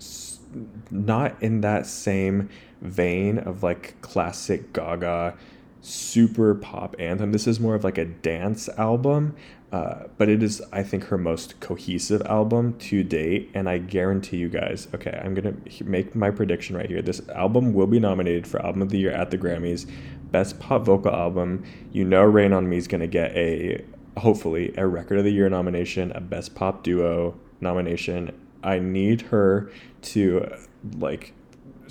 not 0.91 1.41
in 1.43 1.61
that 1.63 1.87
same 1.87 2.49
vein 2.81 3.39
of 3.39 3.63
like 3.63 4.01
classic 4.01 4.73
Gaga 4.73 5.37
super 5.83 6.55
pop 6.55 6.95
anthem. 6.99 7.33
This 7.33 7.47
is 7.47 7.61
more 7.61 7.75
of 7.75 7.85
like 7.85 7.99
a 7.99 8.05
dance 8.05 8.69
album, 8.79 9.35
uh, 9.73 10.05
but 10.17 10.29
it 10.29 10.43
is, 10.43 10.63
I 10.73 10.83
think, 10.83 11.05
her 11.05 11.19
most 11.19 11.59
cohesive 11.61 12.23
album 12.23 12.79
to 12.79 13.03
date. 13.03 13.51
And 13.53 13.69
I 13.69 13.79
guarantee 13.79 14.37
you 14.37 14.49
guys, 14.49 14.89
okay, 14.95 15.21
I'm 15.23 15.35
going 15.35 15.63
to 15.65 15.85
make 15.85 16.15
my 16.15 16.31
prediction 16.31 16.77
right 16.77 16.89
here. 16.89 17.03
This 17.03 17.21
album 17.31 17.75
will 17.75 17.89
be 17.89 17.99
nominated 17.99 18.47
for 18.47 18.65
Album 18.65 18.83
of 18.83 18.91
the 18.91 18.99
Year 18.99 19.13
at 19.13 19.31
the 19.31 19.39
Grammys. 19.39 19.91
Best 20.31 20.59
Pop 20.61 20.85
Vocal 20.85 21.13
Album. 21.13 21.65
You 21.91 22.05
know, 22.05 22.23
Rain 22.23 22.53
on 22.53 22.69
Me 22.69 22.79
is 22.79 22.89
going 22.89 23.01
to 23.01 23.07
get 23.07 23.37
a, 23.37 23.85
hopefully, 24.17 24.73
a 24.77 24.87
Record 24.87 25.19
of 25.19 25.25
the 25.25 25.33
Year 25.33 25.49
nomination, 25.49 26.13
a 26.13 26.21
Best 26.21 26.55
Pop 26.55 26.83
Duo 26.83 27.35
nomination. 27.61 28.39
I 28.63 28.79
need 28.79 29.23
her 29.23 29.71
to, 30.03 30.55
like, 30.99 31.35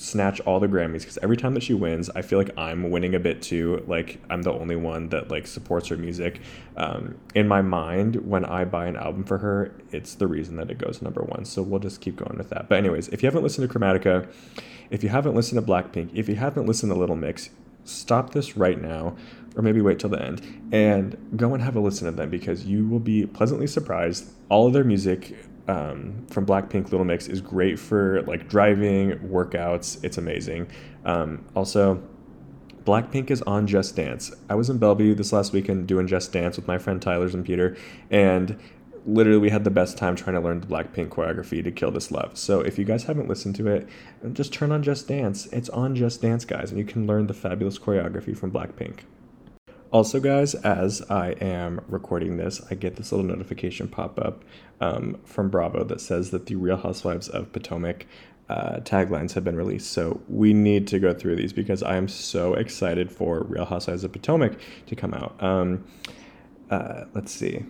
snatch 0.02 0.40
all 0.42 0.60
the 0.60 0.68
Grammys 0.68 1.02
because 1.02 1.20
every 1.22 1.38
time 1.38 1.54
that 1.54 1.62
she 1.62 1.76
wins, 1.76 2.10
I 2.16 2.24
feel 2.24 2.40
like 2.40 2.58
I'm 2.58 2.90
winning 2.90 3.14
a 3.14 3.20
bit 3.20 3.42
too. 3.42 3.84
Like 3.88 4.20
I'm 4.32 4.42
the 4.42 4.52
only 4.52 4.76
one 4.76 5.10
that 5.10 5.30
like 5.30 5.46
supports 5.46 5.90
her 5.90 5.98
music. 5.98 6.42
Um, 6.76 7.20
in 7.36 7.48
my 7.48 7.62
mind, 7.62 8.16
when 8.28 8.44
I 8.44 8.66
buy 8.66 8.88
an 8.88 8.96
album 8.96 9.24
for 9.24 9.38
her, 9.38 9.72
it's 9.92 10.16
the 10.16 10.28
reason 10.28 10.56
that 10.56 10.72
it 10.72 10.80
goes 10.80 11.02
number 11.04 11.22
one. 11.22 11.46
So 11.46 11.62
we'll 11.62 11.80
just 11.80 12.02
keep 12.02 12.16
going 12.16 12.38
with 12.38 12.50
that. 12.50 12.68
But 12.68 12.80
anyways, 12.80 13.10
if 13.10 13.22
you 13.22 13.28
haven't 13.28 13.44
listened 13.44 13.70
to 13.70 13.80
Chromatica, 13.80 14.28
if 14.90 15.04
you 15.04 15.10
haven't 15.10 15.36
listened 15.36 15.62
to 15.62 15.72
Blackpink, 15.72 16.10
if 16.16 16.28
you 16.28 16.36
haven't 16.36 16.66
listened 16.66 16.92
to 16.92 16.98
Little 16.98 17.16
Mix, 17.16 17.52
stop 17.84 18.32
this 18.32 18.58
right 18.58 18.82
now 18.82 19.16
or 19.56 19.62
maybe 19.62 19.82
wait 19.82 20.00
till 20.00 20.10
the 20.10 20.22
end 20.22 20.42
and 20.72 21.18
go 21.36 21.54
and 21.54 21.62
have 21.64 21.76
a 21.76 21.80
listen 21.80 22.06
to 22.06 22.12
them 22.12 22.30
because 22.30 22.66
you 22.66 22.88
will 22.88 23.00
be 23.00 23.26
pleasantly 23.26 23.68
surprised. 23.68 24.32
All 24.50 24.68
of 24.68 24.74
their 24.74 24.84
music 24.84 25.36
um, 25.72 26.26
from 26.30 26.46
Blackpink 26.46 26.92
Little 26.92 27.06
Mix 27.06 27.28
is 27.28 27.40
great 27.40 27.80
for 27.80 28.22
like 28.24 28.50
driving, 28.50 29.12
workouts. 29.20 30.04
It's 30.04 30.18
amazing. 30.18 30.68
Um, 31.06 31.46
also, 31.56 32.04
Blackpink 32.84 33.32
is 33.32 33.42
on 33.44 33.68
Just 33.68 33.96
Dance. 33.96 34.34
I 34.50 34.56
was 34.56 34.70
in 34.70 34.80
Bellevue 34.80 35.16
this 35.16 35.32
last 35.32 35.54
weekend 35.54 35.88
doing 35.88 36.08
Just 36.08 36.34
Dance 36.34 36.58
with 36.58 36.68
my 36.68 36.78
friend 36.78 37.02
Tyler's 37.02 37.34
and 37.34 37.46
Peter, 37.46 37.78
and 38.10 38.60
literally 39.06 39.40
we 39.40 39.50
had 39.50 39.64
the 39.64 39.72
best 39.72 39.98
time 39.98 40.16
trying 40.16 40.36
to 40.36 40.42
learn 40.42 40.60
the 40.60 40.68
Blackpink 40.68 41.08
choreography 41.08 41.64
to 41.64 41.72
kill 41.72 41.92
this 41.92 42.12
love. 42.12 42.38
So 42.38 42.60
if 42.60 42.78
you 42.78 42.84
guys 42.84 43.06
haven't 43.06 43.30
listened 43.30 43.56
to 43.56 43.68
it, 43.68 43.88
just 44.34 44.52
turn 44.52 44.74
on 44.74 44.84
Just 44.84 45.08
Dance. 45.08 45.46
It's 45.48 45.70
on 45.70 45.96
Just 45.96 46.22
Dance, 46.22 46.44
guys, 46.44 46.72
and 46.72 46.80
you 46.80 46.86
can 46.86 47.08
learn 47.08 47.28
the 47.28 47.34
fabulous 47.34 47.80
choreography 47.80 48.36
from 48.38 48.52
Blackpink. 48.52 49.00
Also, 49.92 50.22
guys, 50.22 50.56
as 50.56 51.02
I 51.10 51.32
am 51.42 51.82
recording 51.90 52.38
this, 52.38 52.62
I 52.72 52.76
get 52.76 52.96
this 52.96 53.12
little 53.12 53.26
notification 53.26 53.90
pop 53.90 54.18
up 54.18 54.46
um, 54.80 55.20
from 55.26 55.50
Bravo 55.50 55.84
that 55.84 56.00
says 56.00 56.32
that 56.32 56.46
the 56.46 56.56
Real 56.56 56.78
Housewives 56.78 57.28
of 57.28 57.52
Potomac 57.52 58.06
uh, 58.48 58.80
taglines 58.84 59.34
have 59.34 59.44
been 59.44 59.58
released. 59.58 59.92
So 59.92 60.22
we 60.30 60.54
need 60.54 60.88
to 60.88 61.00
go 61.00 61.14
through 61.14 61.36
these 61.36 61.52
because 61.52 61.84
I 61.84 61.98
am 61.98 62.08
so 62.08 62.54
excited 62.54 63.12
for 63.12 63.44
Real 63.44 63.66
Housewives 63.66 64.06
of 64.06 64.14
Potomac 64.14 64.58
to 64.88 64.96
come 64.96 65.14
out. 65.14 65.36
Um, 65.44 65.84
uh, 66.70 67.04
let's 67.14 67.34
see. 67.34 67.66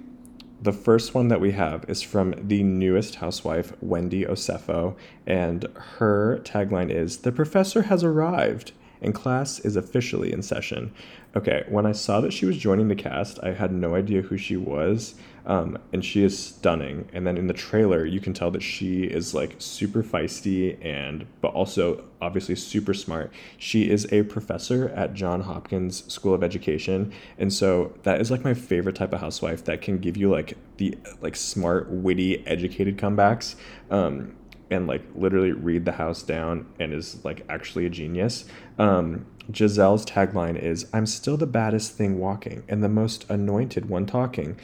The 0.62 0.74
first 0.74 1.16
one 1.16 1.30
that 1.30 1.42
we 1.42 1.54
have 1.54 1.86
is 1.88 2.04
from 2.04 2.36
the 2.38 2.62
newest 2.62 3.16
housewife, 3.16 3.74
Wendy 3.82 4.26
Osefo, 4.26 4.96
and 5.26 5.66
her 5.98 6.40
tagline 6.44 6.92
is 6.92 7.18
The 7.18 7.32
professor 7.32 7.84
has 7.84 8.04
arrived 8.04 8.74
and 9.02 9.14
class 9.14 9.60
is 9.60 9.76
officially 9.76 10.32
in 10.32 10.42
session. 10.42 10.94
Okay, 11.36 11.64
when 11.70 11.86
I 11.86 11.94
saw 11.94 12.20
that 12.22 12.34
she 12.34 12.46
was 12.46 12.58
joining 12.58 12.90
the 12.90 12.96
cast, 12.96 13.40
I 13.42 13.54
had 13.54 13.72
no 13.72 13.96
idea 13.96 14.22
who 14.22 14.38
she 14.38 14.58
was, 14.58 15.16
um, 15.46 15.78
and 15.94 16.04
she 16.04 16.24
is 16.24 16.38
stunning. 16.38 17.08
And 17.14 17.26
then 17.26 17.38
in 17.38 17.48
the 17.48 17.54
trailer, 17.54 18.06
you 18.06 18.20
can 18.20 18.34
tell 18.34 18.52
that 18.52 18.62
she 18.62 19.04
is 19.04 19.34
like 19.34 19.56
super 19.58 20.04
feisty 20.04 20.78
and, 20.86 21.26
but 21.40 21.54
also 21.54 22.04
obviously 22.22 22.56
super 22.56 22.94
smart. 22.94 23.32
She 23.58 23.90
is 23.90 24.12
a 24.12 24.24
professor 24.24 24.90
at 24.90 25.14
John 25.14 25.42
Hopkins 25.42 26.04
School 26.12 26.34
of 26.34 26.44
Education, 26.44 27.14
and 27.38 27.52
so 27.52 27.94
that 28.04 28.20
is 28.20 28.30
like 28.30 28.44
my 28.44 28.54
favorite 28.54 28.96
type 28.96 29.14
of 29.14 29.22
housewife 29.22 29.64
that 29.66 29.82
can 29.82 30.00
give 30.00 30.18
you 30.18 30.30
like 30.30 30.58
the 30.78 30.98
like 31.22 31.38
smart, 31.38 31.90
witty, 31.90 32.46
educated 32.46 32.98
comebacks. 32.98 33.56
Um, 33.90 34.36
and 34.72 34.88
like 34.88 35.04
literally 35.14 35.52
read 35.52 35.86
the 35.86 35.92
house 35.92 36.24
down 36.24 36.66
and 36.80 36.94
is 36.94 37.24
like 37.24 37.46
actually 37.50 37.86
a 37.86 37.90
genius. 37.90 38.46
Um, 38.80 39.26
Gizelle's 39.52 40.06
tagline 40.06 40.58
is 40.58 40.88
I'm 40.94 41.06
still 41.06 41.38
the 41.38 41.48
baddest 41.48 41.98
thing 41.98 42.20
walking 42.20 42.64
and 42.68 42.84
the 42.84 42.90
most 42.90 43.30
anointed 43.30 43.90
one 43.90 44.06
talking. 44.06 44.58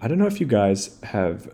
I 0.00 0.08
don't 0.08 0.18
know 0.18 0.26
if 0.26 0.40
you 0.40 0.46
guys 0.46 0.98
have 1.04 1.48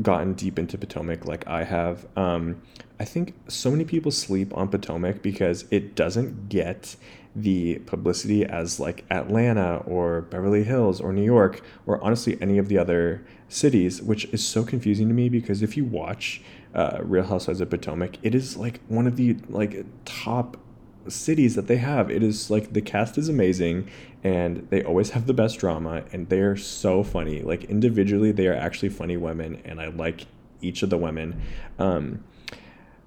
gotten 0.00 0.34
deep 0.34 0.58
into 0.58 0.78
Potomac 0.78 1.26
like 1.26 1.46
I 1.46 1.64
have. 1.64 2.06
Um, 2.16 2.62
I 3.00 3.04
think 3.04 3.34
so 3.48 3.70
many 3.70 3.84
people 3.84 4.12
sleep 4.12 4.56
on 4.56 4.68
Potomac 4.68 5.22
because 5.22 5.64
it 5.70 5.94
doesn't 5.94 6.48
get 6.48 6.96
the 7.34 7.78
publicity 7.80 8.46
as 8.46 8.80
like 8.80 9.04
Atlanta 9.10 9.82
or 9.86 10.22
Beverly 10.22 10.64
Hills 10.64 11.00
or 11.00 11.12
New 11.12 11.24
York 11.24 11.60
or 11.84 12.02
honestly 12.02 12.38
any 12.40 12.56
of 12.56 12.68
the 12.68 12.78
other 12.78 13.26
cities, 13.48 14.00
which 14.00 14.24
is 14.26 14.46
so 14.46 14.64
confusing 14.64 15.08
to 15.08 15.14
me 15.14 15.28
because 15.28 15.62
if 15.62 15.76
you 15.76 15.84
watch 15.84 16.40
uh, 16.76 16.98
Real 17.02 17.24
Housewives 17.24 17.60
of 17.60 17.70
Potomac, 17.70 18.18
it 18.22 18.34
is 18.34 18.56
like 18.56 18.80
one 18.86 19.06
of 19.06 19.16
the 19.16 19.36
like 19.48 19.84
top 20.04 20.58
cities 21.08 21.54
that 21.54 21.66
they 21.66 21.78
have. 21.78 22.10
It 22.10 22.22
is 22.22 22.50
like 22.50 22.74
the 22.74 22.82
cast 22.82 23.16
is 23.16 23.28
amazing 23.28 23.88
and 24.22 24.68
they 24.70 24.84
always 24.84 25.10
have 25.10 25.26
the 25.26 25.34
best 25.34 25.58
drama 25.58 26.04
and 26.12 26.28
they 26.28 26.40
are 26.40 26.56
so 26.56 27.02
funny. 27.02 27.40
Like 27.42 27.64
individually, 27.64 28.30
they 28.30 28.46
are 28.46 28.54
actually 28.54 28.90
funny 28.90 29.16
women 29.16 29.62
and 29.64 29.80
I 29.80 29.88
like 29.88 30.26
each 30.60 30.82
of 30.82 30.90
the 30.90 30.98
women. 30.98 31.40
Um, 31.78 32.24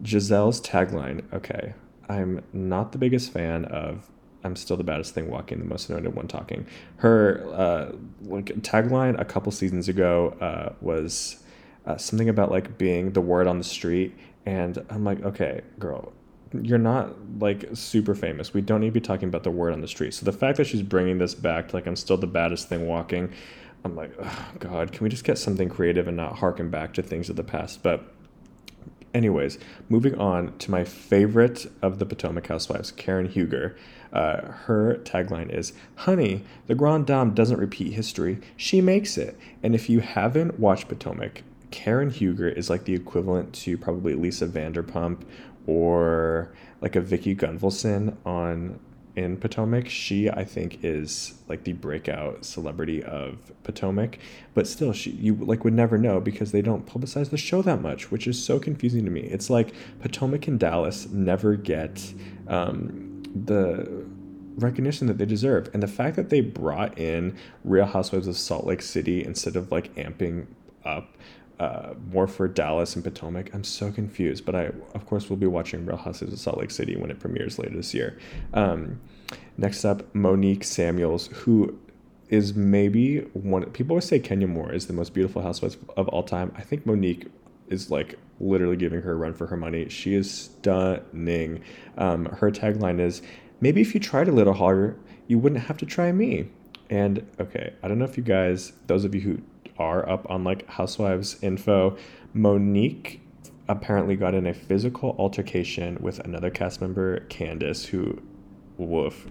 Gizelle's 0.02 0.60
tagline, 0.62 1.32
okay, 1.32 1.74
I'm 2.10 2.44
not 2.52 2.92
the 2.92 2.98
biggest 2.98 3.32
fan 3.32 3.66
of 3.66 4.10
I'm 4.44 4.56
still 4.56 4.78
the 4.78 4.86
baddest 4.86 5.14
thing 5.14 5.30
walking, 5.30 5.60
the 5.60 5.66
most 5.66 5.90
anointed 5.90 6.16
one 6.16 6.28
talking. 6.28 6.66
Her 6.98 7.46
uh, 7.54 7.92
like 8.22 8.46
tagline 8.62 9.20
a 9.20 9.26
couple 9.26 9.52
seasons 9.52 9.90
ago 9.90 10.38
uh, 10.40 10.74
was 10.82 11.44
uh, 11.90 11.98
something 11.98 12.30
about 12.30 12.52
like 12.52 12.78
being 12.78 13.14
the 13.14 13.22
word 13.22 13.48
on 13.48 13.58
the 13.58 13.64
street, 13.64 14.16
and 14.46 14.78
I'm 14.92 15.04
like, 15.04 15.24
okay, 15.24 15.62
girl, 15.80 16.14
you're 16.54 16.78
not 16.78 17.16
like 17.40 17.66
super 17.74 18.14
famous. 18.14 18.54
We 18.54 18.62
don't 18.62 18.82
need 18.82 18.90
to 18.90 18.92
be 18.94 19.02
talking 19.02 19.28
about 19.28 19.42
the 19.42 19.50
word 19.50 19.74
on 19.74 19.82
the 19.82 19.88
street. 19.88 20.14
So 20.14 20.24
the 20.24 20.32
fact 20.32 20.58
that 20.58 20.68
she's 20.68 20.84
bringing 20.84 21.18
this 21.18 21.34
back 21.34 21.70
to 21.70 21.76
like 21.76 21.88
I'm 21.88 21.96
still 21.96 22.18
the 22.18 22.28
baddest 22.28 22.70
thing 22.70 22.88
walking, 22.88 23.34
I'm 23.84 23.96
like, 23.96 24.12
oh, 24.22 24.52
God, 24.60 24.92
can 24.92 25.04
we 25.04 25.10
just 25.10 25.24
get 25.24 25.40
something 25.40 25.68
creative 25.68 26.08
and 26.08 26.16
not 26.16 26.38
harken 26.38 26.70
back 26.70 26.94
to 26.94 27.02
things 27.02 27.28
of 27.28 27.36
the 27.36 27.44
past? 27.44 27.82
But 27.82 28.04
anyways, 29.16 29.58
moving 29.90 30.14
on 30.20 30.56
to 30.60 30.70
my 30.70 30.84
favorite 30.84 31.66
of 31.82 31.98
the 31.98 32.06
Potomac 32.06 32.46
Housewives, 32.46 32.92
Karen 32.92 33.28
Huger. 33.28 33.76
Uh, 34.14 34.52
her 34.52 35.00
tagline 35.06 35.52
is, 35.52 35.74
"Honey, 35.96 36.44
the 36.68 36.76
Grand 36.76 37.08
Dame 37.08 37.34
doesn't 37.34 37.60
repeat 37.60 37.94
history; 37.94 38.38
she 38.56 38.80
makes 38.80 39.18
it." 39.18 39.36
And 39.64 39.74
if 39.74 39.90
you 39.90 40.02
haven't 40.02 40.60
watched 40.60 40.88
Potomac, 40.88 41.44
Karen 41.72 42.10
Huger 42.10 42.50
is 42.50 42.70
like 42.70 42.86
the 42.86 42.94
equivalent 42.94 43.54
to 43.54 43.78
probably 43.78 44.14
Lisa 44.14 44.48
Vanderpump 44.48 45.22
or 45.68 46.52
like 46.82 46.96
a 46.96 47.02
Vicki 47.02 47.36
Gunvalson 47.36 48.16
on 48.26 48.80
in 49.16 49.38
Potomac. 49.38 49.90
She 49.90 50.30
I 50.30 50.44
think 50.44 50.80
is 50.84 51.34
like 51.48 51.64
the 51.64 51.74
breakout 51.74 52.46
celebrity 52.46 53.04
of 53.04 53.52
Potomac, 53.64 54.18
but 54.54 54.68
still 54.68 54.94
she 54.94 55.12
you 55.12 55.36
like 55.36 55.64
would 55.64 55.74
never 55.74 55.98
know 55.98 56.20
because 56.20 56.52
they 56.52 56.62
don't 56.62 56.86
publicize 56.86 57.30
the 57.30 57.38
show 57.38 57.62
that 57.62 57.82
much, 57.82 58.12
which 58.12 58.28
is 58.28 58.44
so 58.44 58.60
confusing 58.60 59.06
to 59.06 59.12
me. 59.12 59.22
It's 59.22 59.50
like 59.50 59.74
Potomac 60.00 60.48
and 60.48 60.60
Dallas 60.60 61.08
never 61.10 61.56
get 61.56 62.14
um, 62.48 63.24
the 63.46 64.06
recognition 64.58 65.08
that 65.08 65.18
they 65.18 65.26
deserve. 65.26 65.70
And 65.74 65.84
the 65.84 65.88
fact 65.88 66.16
that 66.16 66.30
they 66.30 66.42
brought 66.42 66.98
in 66.98 67.38
Real 67.64 67.86
Housewives 67.86 68.28
of 68.28 68.38
Salt 68.38 68.66
Lake 68.66 68.82
City 68.82 69.24
instead 69.24 69.56
of 69.56 69.72
like 69.72 69.94
amping 69.96 70.48
up 70.86 71.18
uh, 71.60 71.94
more 72.12 72.28
for 72.28 72.48
Dallas 72.48 72.96
and 72.96 73.04
Potomac. 73.04 73.54
I'm 73.54 73.64
so 73.64 73.92
confused, 73.92 74.46
but 74.46 74.56
I, 74.56 74.72
of 74.94 75.06
course, 75.06 75.30
will 75.30 75.38
be 75.38 75.48
watching 75.48 75.86
Real 75.86 75.98
Housewives 75.98 76.34
of 76.34 76.40
Salt 76.40 76.58
Lake 76.58 76.72
City 76.72 76.96
when 76.96 77.12
it 77.12 77.20
premieres 77.20 77.60
later 77.60 77.76
this 77.76 77.94
year. 77.94 78.18
Um, 78.54 79.02
next 79.58 79.84
up, 79.84 80.14
Monique 80.16 80.64
Samuels, 80.64 81.28
who 81.28 81.78
is 82.30 82.54
maybe 82.54 83.20
one. 83.34 83.66
People 83.72 83.94
always 83.96 84.06
say 84.06 84.20
Kenya 84.20 84.48
Moore 84.48 84.72
is 84.72 84.88
the 84.88 84.94
most 84.94 85.14
beautiful 85.14 85.42
housewife 85.42 85.76
of 85.98 86.08
all 86.10 86.24
time. 86.24 86.54
I 86.56 86.62
think 86.62 86.86
Monique 86.86 87.28
is 87.68 87.92
like 87.92 88.18
literally 88.40 88.78
giving 88.78 89.02
her 89.02 89.12
a 89.12 89.16
run 89.16 89.34
for 89.34 89.48
her 89.48 89.58
money. 89.58 89.90
She 89.90 90.16
is 90.16 90.32
stunning. 90.32 91.62
Um, 91.98 92.26
her 92.26 92.52
tagline 92.52 93.02
is, 93.02 93.22
"Maybe 93.60 93.82
if 93.82 93.94
you 93.94 94.00
tried 94.00 94.28
a 94.28 94.32
little 94.32 94.54
harder, 94.54 94.96
you 95.28 95.38
wouldn't 95.40 95.64
have 95.64 95.78
to 95.80 95.86
try 95.86 96.12
me." 96.12 96.48
And 96.90 97.26
okay, 97.40 97.74
I 97.84 97.88
don't 97.88 98.00
know 98.00 98.06
if 98.06 98.18
you 98.18 98.24
guys, 98.24 98.74
those 98.88 99.04
of 99.04 99.14
you 99.14 99.22
who 99.22 99.42
are 99.80 100.08
up 100.08 100.30
on 100.30 100.44
like 100.44 100.68
Housewives 100.68 101.42
info. 101.42 101.98
Monique 102.34 103.22
apparently 103.68 104.16
got 104.16 104.34
in 104.34 104.48
a 104.48 104.54
physical 104.54 105.16
altercation 105.18 105.98
with 106.02 106.20
another 106.20 106.50
cast 106.50 106.82
member, 106.82 107.22
Candace, 107.30 107.86
who, 107.86 108.22
woof. 108.78 109.28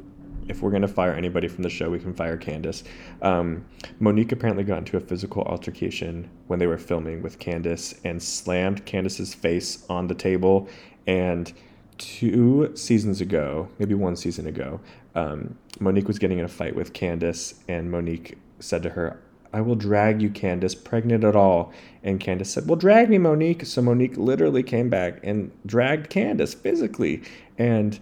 If 0.48 0.62
we're 0.62 0.70
gonna 0.70 0.88
fire 0.88 1.12
anybody 1.12 1.46
from 1.46 1.62
the 1.62 1.68
show, 1.68 1.90
we 1.90 1.98
can 1.98 2.14
fire 2.14 2.36
Candace. 2.36 2.84
Um, 3.20 3.66
Monique 4.00 4.32
apparently 4.32 4.64
got 4.64 4.78
into 4.78 4.96
a 4.96 5.00
physical 5.00 5.42
altercation 5.42 6.30
when 6.46 6.58
they 6.58 6.66
were 6.66 6.78
filming 6.78 7.22
with 7.22 7.38
Candace 7.38 7.94
and 8.04 8.22
slammed 8.22 8.86
Candace's 8.86 9.34
face 9.34 9.84
on 9.90 10.06
the 10.06 10.14
table. 10.14 10.68
And 11.06 11.52
two 11.98 12.70
seasons 12.74 13.20
ago, 13.20 13.68
maybe 13.78 13.94
one 13.94 14.16
season 14.16 14.46
ago, 14.46 14.80
um, 15.14 15.58
Monique 15.80 16.08
was 16.08 16.18
getting 16.18 16.38
in 16.38 16.44
a 16.44 16.48
fight 16.48 16.74
with 16.74 16.92
Candace, 16.92 17.54
and 17.68 17.90
Monique 17.90 18.38
said 18.60 18.82
to 18.84 18.90
her, 18.90 19.20
I 19.52 19.60
will 19.60 19.76
drag 19.76 20.20
you, 20.20 20.30
Candace, 20.30 20.74
pregnant 20.74 21.24
at 21.24 21.36
all. 21.36 21.72
And 22.02 22.20
Candace 22.20 22.50
said, 22.50 22.66
Well, 22.66 22.76
drag 22.76 23.10
me, 23.10 23.18
Monique. 23.18 23.64
So 23.64 23.82
Monique 23.82 24.16
literally 24.16 24.62
came 24.62 24.88
back 24.88 25.20
and 25.22 25.50
dragged 25.66 26.10
Candace 26.10 26.54
physically. 26.54 27.22
And 27.56 27.98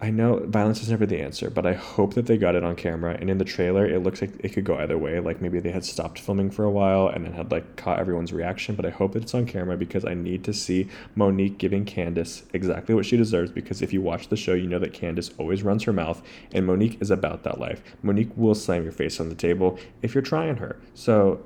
I 0.00 0.10
know 0.10 0.44
violence 0.46 0.80
is 0.80 0.90
never 0.90 1.06
the 1.06 1.20
answer, 1.20 1.50
but 1.50 1.66
I 1.66 1.72
hope 1.72 2.14
that 2.14 2.26
they 2.26 2.38
got 2.38 2.54
it 2.54 2.62
on 2.62 2.76
camera. 2.76 3.16
And 3.18 3.28
in 3.28 3.38
the 3.38 3.44
trailer, 3.44 3.84
it 3.84 4.00
looks 4.00 4.20
like 4.20 4.30
it 4.38 4.52
could 4.52 4.62
go 4.62 4.78
either 4.78 4.96
way. 4.96 5.18
Like 5.18 5.42
maybe 5.42 5.58
they 5.58 5.72
had 5.72 5.84
stopped 5.84 6.20
filming 6.20 6.52
for 6.52 6.64
a 6.64 6.70
while 6.70 7.08
and 7.08 7.24
then 7.24 7.32
had 7.32 7.50
like 7.50 7.74
caught 7.74 7.98
everyone's 7.98 8.32
reaction. 8.32 8.76
But 8.76 8.86
I 8.86 8.90
hope 8.90 9.14
that 9.14 9.24
it's 9.24 9.34
on 9.34 9.44
camera 9.44 9.76
because 9.76 10.04
I 10.04 10.14
need 10.14 10.44
to 10.44 10.52
see 10.52 10.88
Monique 11.16 11.58
giving 11.58 11.84
Candace 11.84 12.44
exactly 12.52 12.94
what 12.94 13.06
she 13.06 13.16
deserves. 13.16 13.50
Because 13.50 13.82
if 13.82 13.92
you 13.92 14.00
watch 14.00 14.28
the 14.28 14.36
show, 14.36 14.54
you 14.54 14.68
know 14.68 14.78
that 14.78 14.92
Candace 14.92 15.32
always 15.36 15.64
runs 15.64 15.82
her 15.82 15.92
mouth, 15.92 16.22
and 16.52 16.64
Monique 16.64 17.02
is 17.02 17.10
about 17.10 17.42
that 17.42 17.58
life. 17.58 17.82
Monique 18.02 18.30
will 18.36 18.54
slam 18.54 18.84
your 18.84 18.92
face 18.92 19.18
on 19.18 19.28
the 19.28 19.34
table 19.34 19.80
if 20.02 20.14
you're 20.14 20.22
trying 20.22 20.58
her. 20.58 20.78
So 20.94 21.44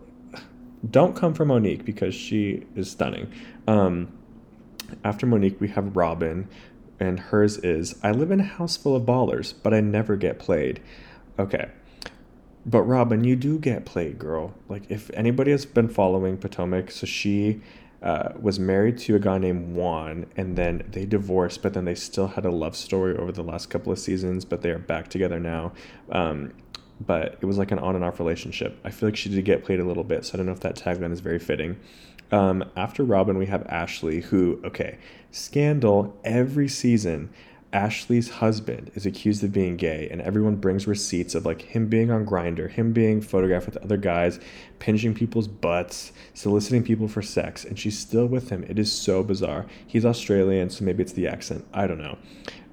don't 0.91 1.17
come 1.17 1.33
for 1.33 1.47
Monique 1.47 1.87
because 1.87 2.15
she 2.15 2.67
is 2.77 2.91
stunning. 2.91 3.33
Um, 3.67 4.13
after 5.05 5.27
Monique, 5.27 5.61
we 5.61 5.69
have 5.69 5.97
Robyn, 5.97 6.49
and 7.03 7.19
hers 7.19 7.59
is 7.59 7.97
I 8.03 8.13
live 8.13 8.31
in 8.31 8.41
a 8.41 8.45
house 8.45 8.77
full 8.77 8.95
of 8.95 9.03
ballers, 9.03 9.55
but 9.63 9.75
I 9.75 9.81
never 9.81 10.17
get 10.17 10.39
played. 10.39 10.81
Okay. 11.39 11.69
But 12.65 12.83
Robyn, 12.83 13.25
you 13.25 13.35
do 13.35 13.59
get 13.59 13.85
played, 13.85 14.19
girl. 14.21 14.55
Like 14.69 14.85
if 14.89 15.11
anybody 15.15 15.51
has 15.51 15.67
been 15.67 15.89
following 15.89 16.37
Potomac, 16.37 16.93
so 16.93 17.07
she 17.07 17.61
uh, 18.03 18.31
was 18.41 18.61
married 18.61 18.99
to 18.99 19.17
a 19.17 19.19
guy 19.19 19.39
named 19.39 19.75
Juan, 19.75 20.27
and 20.37 20.57
then 20.57 20.85
they 20.93 21.05
divorced, 21.05 21.61
but 21.61 21.75
then 21.75 21.85
they 21.85 21.97
still 21.97 22.29
had 22.29 22.45
a 22.45 22.53
love 22.53 22.77
story 22.77 23.17
over 23.17 23.33
the 23.33 23.43
last 23.43 23.69
couple 23.69 23.93
of 23.93 23.99
seasons, 23.99 24.45
but 24.45 24.63
they 24.63 24.71
are 24.71 24.79
back 24.79 25.09
together 25.09 25.41
now. 25.41 25.73
Um, 26.11 26.53
but 27.05 27.37
it 27.41 27.47
was 27.47 27.59
like 27.59 27.73
an 27.73 27.81
on 27.81 27.97
and 27.97 28.05
off 28.05 28.21
relationship. 28.21 28.79
I 28.85 28.91
feel 28.91 29.09
like 29.09 29.17
she 29.17 29.29
did 29.29 29.45
get 29.45 29.65
played 29.65 29.81
a 29.81 29.85
little 29.85 30.05
bit, 30.05 30.25
so 30.25 30.35
I 30.35 30.37
don't 30.37 30.47
know 30.47 30.53
if 30.53 30.61
that 30.61 30.77
tagline 30.77 31.13
is 31.13 31.19
very 31.19 31.41
fitting. 31.41 31.81
Um, 32.33 32.65
after 32.77 33.05
Robyn, 33.05 33.39
we 33.39 33.47
have 33.47 33.67
Ashley, 33.67 34.23
who, 34.23 34.61
okay, 34.65 34.99
scandal 35.31 36.19
every 36.25 36.67
season. 36.67 37.31
Ashley's 37.75 38.29
husband 38.29 38.91
is 38.95 39.07
accused 39.07 39.43
of 39.45 39.53
being 39.53 39.77
gay, 39.77 40.09
and 40.11 40.21
everyone 40.21 40.57
brings 40.57 40.87
receipts 40.87 41.35
of 41.35 41.47
like 41.47 41.63
him 41.63 41.87
being 41.87 42.11
on 42.11 42.27
Grindr, 42.27 42.71
him 42.71 42.93
being 42.93 43.23
photographed 43.23 43.67
with 43.67 43.79
other 43.79 43.97
guys, 43.97 44.41
pinching 44.79 45.15
people's 45.15 45.49
butts, 45.49 46.13
soliciting 46.35 46.83
people 46.83 47.09
for 47.09 47.23
sex, 47.23 47.65
and 47.65 47.79
she's 47.79 47.99
still 47.99 48.27
with 48.27 48.51
him. 48.51 48.65
It 48.69 48.79
is 48.79 48.93
so 48.93 49.23
bizarre. 49.23 49.67
He's 49.87 50.05
Australian, 50.05 50.69
so 50.69 50.85
maybe 50.85 51.03
it's 51.03 51.13
the 51.13 51.29
accent. 51.29 51.67
I 51.73 51.87
don't 51.87 51.99
know. 51.99 52.19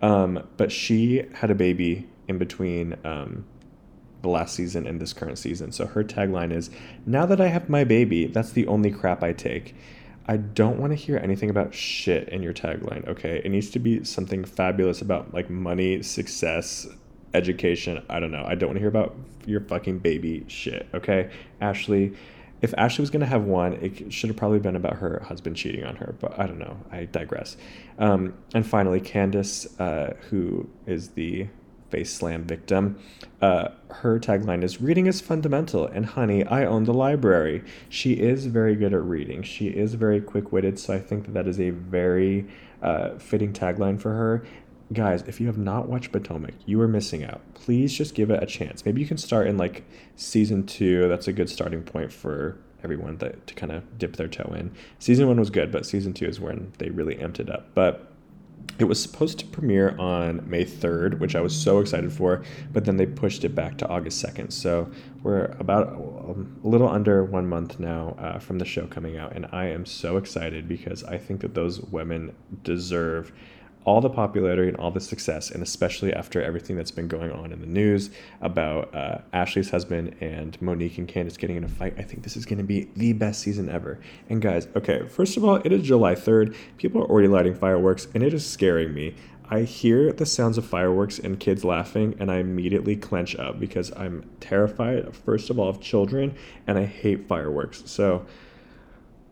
Um, 0.02 0.46
but 0.58 0.72
she 0.72 1.24
had 1.34 1.50
a 1.50 1.56
baby 1.56 2.10
in 2.28 2.38
between 2.38 2.98
um, 3.06 3.46
the 4.22 4.30
last 4.30 4.56
season 4.56 4.86
and 4.86 5.00
this 5.00 5.14
current 5.14 5.38
season. 5.38 5.72
So 5.72 5.86
her 5.86 6.04
tagline 6.04 6.52
is 6.52 6.70
Now 7.06 7.26
that 7.26 7.40
I 7.40 7.48
have 7.48 7.70
my 7.70 7.84
baby, 7.84 8.28
that's 8.28 8.52
the 8.52 8.68
only 8.68 8.92
crap 8.92 9.24
I 9.24 9.34
take. 9.34 9.76
I 10.28 10.38
don't 10.38 10.80
want 10.80 10.92
to 10.92 10.96
hear 10.96 11.18
anything 11.18 11.50
about 11.50 11.74
shit 11.74 12.30
in 12.30 12.44
your 12.44 12.54
tagline, 12.54 13.08
okay? 13.08 13.42
It 13.44 13.50
needs 13.50 13.72
to 13.72 13.80
be 13.80 14.04
something 14.04 14.46
fabulous 14.46 15.02
about 15.02 15.34
like 15.34 15.50
money, 15.50 16.04
success, 16.04 16.88
education. 17.34 18.04
I 18.10 18.20
don't 18.20 18.32
know. 18.32 18.46
I 18.48 18.56
don't 18.56 18.70
want 18.70 18.76
to 18.76 18.80
hear 18.80 18.90
about 18.90 19.16
your 19.48 19.62
fucking 19.62 20.00
baby 20.00 20.46
shit, 20.48 20.88
okay? 20.94 21.32
Ashley, 21.62 22.14
if 22.62 22.74
Ashley 22.78 23.02
was 23.02 23.10
going 23.10 23.22
to 23.22 23.26
have 23.26 23.46
one, 23.46 23.74
it 23.74 24.12
should 24.14 24.30
have 24.30 24.38
probably 24.38 24.60
been 24.60 24.76
about 24.76 24.98
her 24.98 25.24
husband 25.26 25.56
cheating 25.56 25.84
on 25.84 25.96
her, 25.96 26.14
but 26.20 26.38
I 26.38 26.46
don't 26.46 26.60
know. 26.60 26.78
I 26.92 27.06
digress. 27.06 27.58
Um, 27.98 28.34
and 28.54 28.66
finally, 28.66 29.00
Candace, 29.00 29.80
uh, 29.80 30.16
who 30.30 30.70
is 30.86 31.10
the 31.10 31.48
face 31.90 32.14
slam 32.14 32.44
victim. 32.44 32.98
Uh, 33.42 33.70
her 33.90 34.20
tagline 34.20 34.64
is 34.64 34.82
Reading 34.82 35.08
is 35.08 35.22
fundamental, 35.22 35.86
and 35.86 36.06
honey, 36.06 36.44
I 36.46 36.66
own 36.66 36.84
the 36.84 36.94
library. 36.94 37.64
She 37.88 38.14
is 38.14 38.46
very 38.48 38.76
good 38.76 38.94
at 38.94 39.04
reading. 39.04 39.44
She 39.44 39.68
is 39.68 39.94
very 39.96 40.22
quick 40.22 40.52
witted, 40.52 40.78
so 40.80 40.94
I 40.94 41.00
think 41.00 41.26
that 41.26 41.34
that 41.34 41.48
is 41.48 41.60
a 41.60 41.70
very 41.70 42.48
uh, 42.82 43.18
fitting 43.18 43.54
tagline 43.54 44.00
for 44.00 44.14
her. 44.14 44.44
guys, 44.92 45.24
if 45.28 45.40
you 45.40 45.48
have 45.48 45.58
not 45.58 45.88
watched 45.88 46.12
Potomac, 46.12 46.54
you 46.66 46.82
are 46.82 46.88
missing 46.88 47.24
out. 47.24 47.42
Please 47.54 47.94
just 47.94 48.16
give 48.16 48.32
it 48.32 48.42
a 48.42 48.46
chance. 48.46 48.86
Maybe 48.86 49.02
you 49.02 49.08
can 49.08 49.18
start 49.18 49.48
in 49.48 49.58
like 49.58 49.84
season 50.16 50.66
two. 50.66 51.08
That's 51.08 51.28
a 51.28 51.34
good 51.34 51.50
starting 51.50 51.84
point 51.84 52.12
for 52.12 52.58
everyone 52.84 53.18
that, 53.18 53.46
to 53.46 53.54
kind 53.54 53.72
of 53.72 53.98
dip 53.98 54.16
their 54.16 54.28
toe 54.28 54.54
in. 54.56 54.72
Season 55.00 55.28
one 55.28 55.40
was 55.40 55.50
good, 55.50 55.72
but 55.72 55.86
season 55.86 56.14
two 56.14 56.26
is 56.26 56.40
when 56.40 56.72
they 56.78 56.90
really 56.90 57.16
amped 57.16 57.40
it 57.40 57.50
up. 57.50 57.68
But 57.76 58.09
it 58.80 58.86
was 58.86 59.02
supposed 59.02 59.40
to 59.40 59.46
premiere 59.46 59.96
on 60.00 60.50
May 60.50 60.64
3rd, 60.64 61.20
which 61.20 61.36
I 61.36 61.42
was 61.42 61.54
so 61.56 61.80
excited 61.80 62.14
for, 62.14 62.44
but 62.72 62.86
then 62.86 62.96
they 62.96 63.06
pushed 63.06 63.44
it 63.44 63.54
back 63.54 63.78
to 63.80 63.88
August 63.90 64.24
2nd. 64.24 64.54
So 64.54 64.90
we're 65.22 65.46
about 65.60 65.94
a 65.94 66.36
little 66.68 66.88
under 66.88 67.24
one 67.26 67.48
month 67.48 67.78
now 67.78 68.16
uh, 68.18 68.40
from 68.40 68.58
the 68.58 68.66
show 68.66 68.88
coming 68.88 69.18
out, 69.18 69.36
and 69.36 69.48
I 69.52 69.66
am 69.66 69.86
so 69.86 70.16
excited 70.16 70.68
because 70.70 71.04
I 71.04 71.18
think 71.18 71.42
that 71.42 71.56
those 71.56 71.82
women 71.82 72.34
deserve 72.64 73.34
all 73.90 74.02
the 74.02 74.10
popularity 74.10 74.68
and 74.68 74.78
all 74.78 74.92
the 74.92 75.02
success, 75.02 75.50
and 75.50 75.64
especially 75.64 76.14
after 76.14 76.40
everything 76.40 76.76
that's 76.76 76.92
been 76.92 77.08
going 77.08 77.32
on 77.32 77.52
in 77.52 77.60
the 77.60 77.66
news 77.66 78.12
about 78.40 78.94
uh, 78.94 79.18
Ashley's 79.34 79.72
husband 79.72 80.16
and 80.22 80.62
Monique 80.62 81.00
and 81.00 81.08
Candace 81.08 81.38
getting 81.38 81.56
in 81.56 81.64
a 81.64 81.68
fight, 81.68 81.96
I 81.98 82.04
think 82.04 82.22
this 82.22 82.38
is 82.38 82.46
going 82.46 82.60
to 82.60 82.64
be 82.64 82.88
the 82.96 83.14
best 83.14 83.42
season 83.42 83.68
ever. 83.68 84.00
And 84.30 84.44
guys, 84.44 84.68
okay, 84.76 85.08
first 85.08 85.38
of 85.38 85.44
all, 85.44 85.56
it 85.56 85.72
is 85.72 85.82
July 85.82 86.14
3rd. 86.14 86.56
People 86.78 87.02
are 87.02 87.10
already 87.10 87.30
lighting 87.30 87.56
fireworks, 87.56 88.08
and 88.14 88.22
it 88.22 88.32
is 88.32 88.46
scaring 88.46 88.94
me. 88.94 89.16
I 89.50 89.62
hear 89.62 90.14
the 90.14 90.28
sounds 90.28 90.60
of 90.60 90.66
fireworks 90.68 91.18
and 91.18 91.40
kids 91.40 91.66
laughing, 91.66 92.16
and 92.20 92.30
I 92.30 92.36
immediately 92.36 92.96
clench 92.96 93.36
up 93.38 93.60
because 93.60 93.92
I'm 93.98 94.30
terrified, 94.40 95.16
first 95.16 95.50
of 95.50 95.58
all, 95.58 95.68
of 95.68 95.82
children, 95.82 96.36
and 96.68 96.78
I 96.78 96.86
hate 96.86 97.28
fireworks. 97.28 97.82
So, 97.88 98.28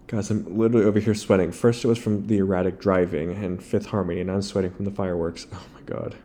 Guys, 0.07 0.31
I'm 0.31 0.57
literally 0.57 0.85
over 0.85 1.01
here 1.01 1.13
sweating. 1.13 1.51
First, 1.51 1.83
it 1.83 1.89
was 1.89 1.97
from 1.97 2.27
the 2.27 2.37
erratic 2.37 2.79
driving 2.79 3.33
and 3.43 3.61
Fifth 3.61 3.87
Harmony, 3.87 4.21
and 4.21 4.31
I'm 4.31 4.41
sweating 4.41 4.71
from 4.71 4.85
the 4.85 4.91
fireworks. 4.91 5.47
Oh 5.53 5.65
my 5.73 5.81
god. 5.81 6.15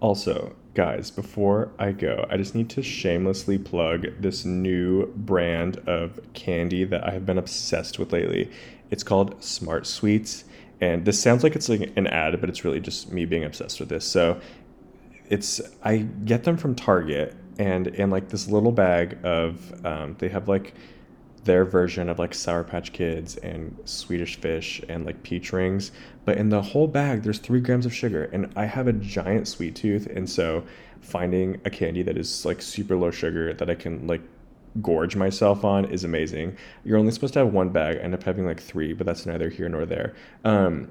Also, 0.00 0.54
guys, 0.74 1.10
before 1.10 1.72
I 1.78 1.92
go, 1.92 2.26
I 2.28 2.36
just 2.36 2.54
need 2.54 2.68
to 2.70 2.82
shamelessly 2.82 3.56
plug 3.56 4.08
this 4.20 4.44
new 4.44 5.06
brand 5.16 5.78
of 5.86 6.20
candy 6.34 6.84
that 6.84 7.08
I 7.08 7.12
have 7.12 7.24
been 7.24 7.38
obsessed 7.38 7.98
with 7.98 8.12
lately. 8.12 8.50
It's 8.90 9.02
called 9.02 9.42
Smart 9.42 9.86
Sweets, 9.86 10.44
and 10.82 11.06
this 11.06 11.18
sounds 11.18 11.42
like 11.42 11.56
it's 11.56 11.70
like 11.70 11.90
an 11.96 12.06
ad, 12.08 12.38
but 12.38 12.50
it's 12.50 12.66
really 12.66 12.80
just 12.80 13.10
me 13.10 13.24
being 13.24 13.44
obsessed 13.44 13.80
with 13.80 13.88
this. 13.88 14.04
So, 14.04 14.38
it's 15.30 15.58
I 15.82 15.98
get 16.26 16.44
them 16.44 16.58
from 16.58 16.74
Target, 16.74 17.34
and 17.58 17.86
in 17.86 18.10
like 18.10 18.28
this 18.28 18.46
little 18.46 18.72
bag 18.72 19.16
of 19.24 19.86
um, 19.86 20.16
they 20.18 20.28
have 20.28 20.48
like 20.48 20.74
their 21.44 21.64
version 21.64 22.08
of 22.08 22.18
like 22.18 22.34
Sour 22.34 22.64
Patch 22.64 22.92
Kids 22.92 23.36
and 23.36 23.76
Swedish 23.84 24.36
Fish 24.36 24.80
and 24.88 25.04
like 25.04 25.22
peach 25.22 25.52
rings. 25.52 25.92
But 26.24 26.38
in 26.38 26.48
the 26.48 26.62
whole 26.62 26.88
bag, 26.88 27.22
there's 27.22 27.38
three 27.38 27.60
grams 27.60 27.86
of 27.86 27.94
sugar. 27.94 28.24
And 28.32 28.52
I 28.56 28.64
have 28.64 28.88
a 28.88 28.92
giant 28.92 29.46
sweet 29.48 29.76
tooth. 29.76 30.06
And 30.06 30.28
so 30.28 30.64
finding 31.00 31.60
a 31.64 31.70
candy 31.70 32.02
that 32.02 32.16
is 32.16 32.44
like 32.44 32.62
super 32.62 32.96
low 32.96 33.10
sugar 33.10 33.52
that 33.52 33.68
I 33.68 33.74
can 33.74 34.06
like 34.06 34.22
gorge 34.82 35.16
myself 35.16 35.64
on 35.64 35.84
is 35.84 36.04
amazing. 36.04 36.56
You're 36.84 36.98
only 36.98 37.12
supposed 37.12 37.34
to 37.34 37.40
have 37.40 37.52
one 37.52 37.68
bag. 37.68 37.98
I 37.98 38.00
end 38.00 38.14
up 38.14 38.22
having 38.22 38.46
like 38.46 38.60
three, 38.60 38.92
but 38.92 39.06
that's 39.06 39.26
neither 39.26 39.48
here 39.48 39.68
nor 39.68 39.86
there. 39.86 40.14
Um, 40.44 40.90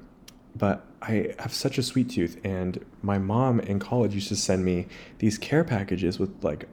but 0.56 0.86
I 1.02 1.34
have 1.38 1.52
such 1.52 1.78
a 1.78 1.82
sweet 1.82 2.10
tooth, 2.10 2.40
and 2.44 2.84
my 3.02 3.18
mom 3.18 3.60
in 3.60 3.80
college 3.80 4.14
used 4.14 4.28
to 4.28 4.36
send 4.36 4.64
me 4.64 4.86
these 5.18 5.36
care 5.36 5.64
packages 5.64 6.18
with 6.18 6.44
like 6.44 6.68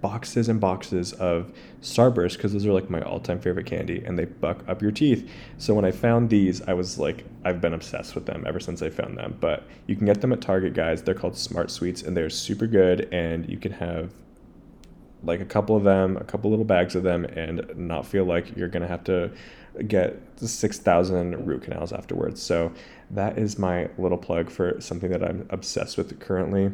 boxes 0.00 0.48
and 0.48 0.60
boxes 0.60 1.12
of 1.14 1.52
Starburst 1.82 2.36
because 2.36 2.52
those 2.52 2.64
are 2.64 2.72
like 2.72 2.88
my 2.88 3.00
all-time 3.02 3.40
favorite 3.40 3.66
candy 3.66 4.02
and 4.04 4.18
they 4.18 4.24
buck 4.24 4.64
up 4.68 4.80
your 4.80 4.90
teeth. 4.90 5.30
So 5.58 5.74
when 5.74 5.84
I 5.84 5.90
found 5.90 6.30
these, 6.30 6.62
I 6.62 6.72
was 6.72 6.98
like, 6.98 7.24
I've 7.44 7.60
been 7.60 7.74
obsessed 7.74 8.14
with 8.14 8.26
them 8.26 8.44
ever 8.46 8.60
since 8.60 8.82
I 8.82 8.90
found 8.90 9.18
them. 9.18 9.36
But 9.40 9.64
you 9.86 9.96
can 9.96 10.06
get 10.06 10.20
them 10.20 10.32
at 10.32 10.40
Target, 10.40 10.74
guys. 10.74 11.02
They're 11.02 11.14
called 11.14 11.36
Smart 11.36 11.70
Sweets 11.70 12.02
and 12.02 12.16
they're 12.16 12.30
super 12.30 12.66
good. 12.66 13.08
And 13.12 13.48
you 13.48 13.58
can 13.58 13.72
have 13.72 14.12
like 15.22 15.40
a 15.40 15.44
couple 15.44 15.76
of 15.76 15.84
them, 15.84 16.16
a 16.16 16.24
couple 16.24 16.50
little 16.50 16.64
bags 16.64 16.94
of 16.94 17.02
them, 17.02 17.24
and 17.24 17.66
not 17.76 18.06
feel 18.06 18.24
like 18.24 18.56
you're 18.56 18.68
gonna 18.68 18.86
have 18.86 19.04
to 19.04 19.30
get 19.88 20.20
6,000 20.36 21.46
root 21.46 21.62
canals 21.62 21.92
afterwards. 21.92 22.40
So 22.40 22.72
that 23.10 23.38
is 23.38 23.58
my 23.58 23.88
little 23.98 24.18
plug 24.18 24.50
for 24.50 24.80
something 24.80 25.10
that 25.10 25.22
I'm 25.22 25.46
obsessed 25.50 25.96
with 25.98 26.18
currently. 26.20 26.72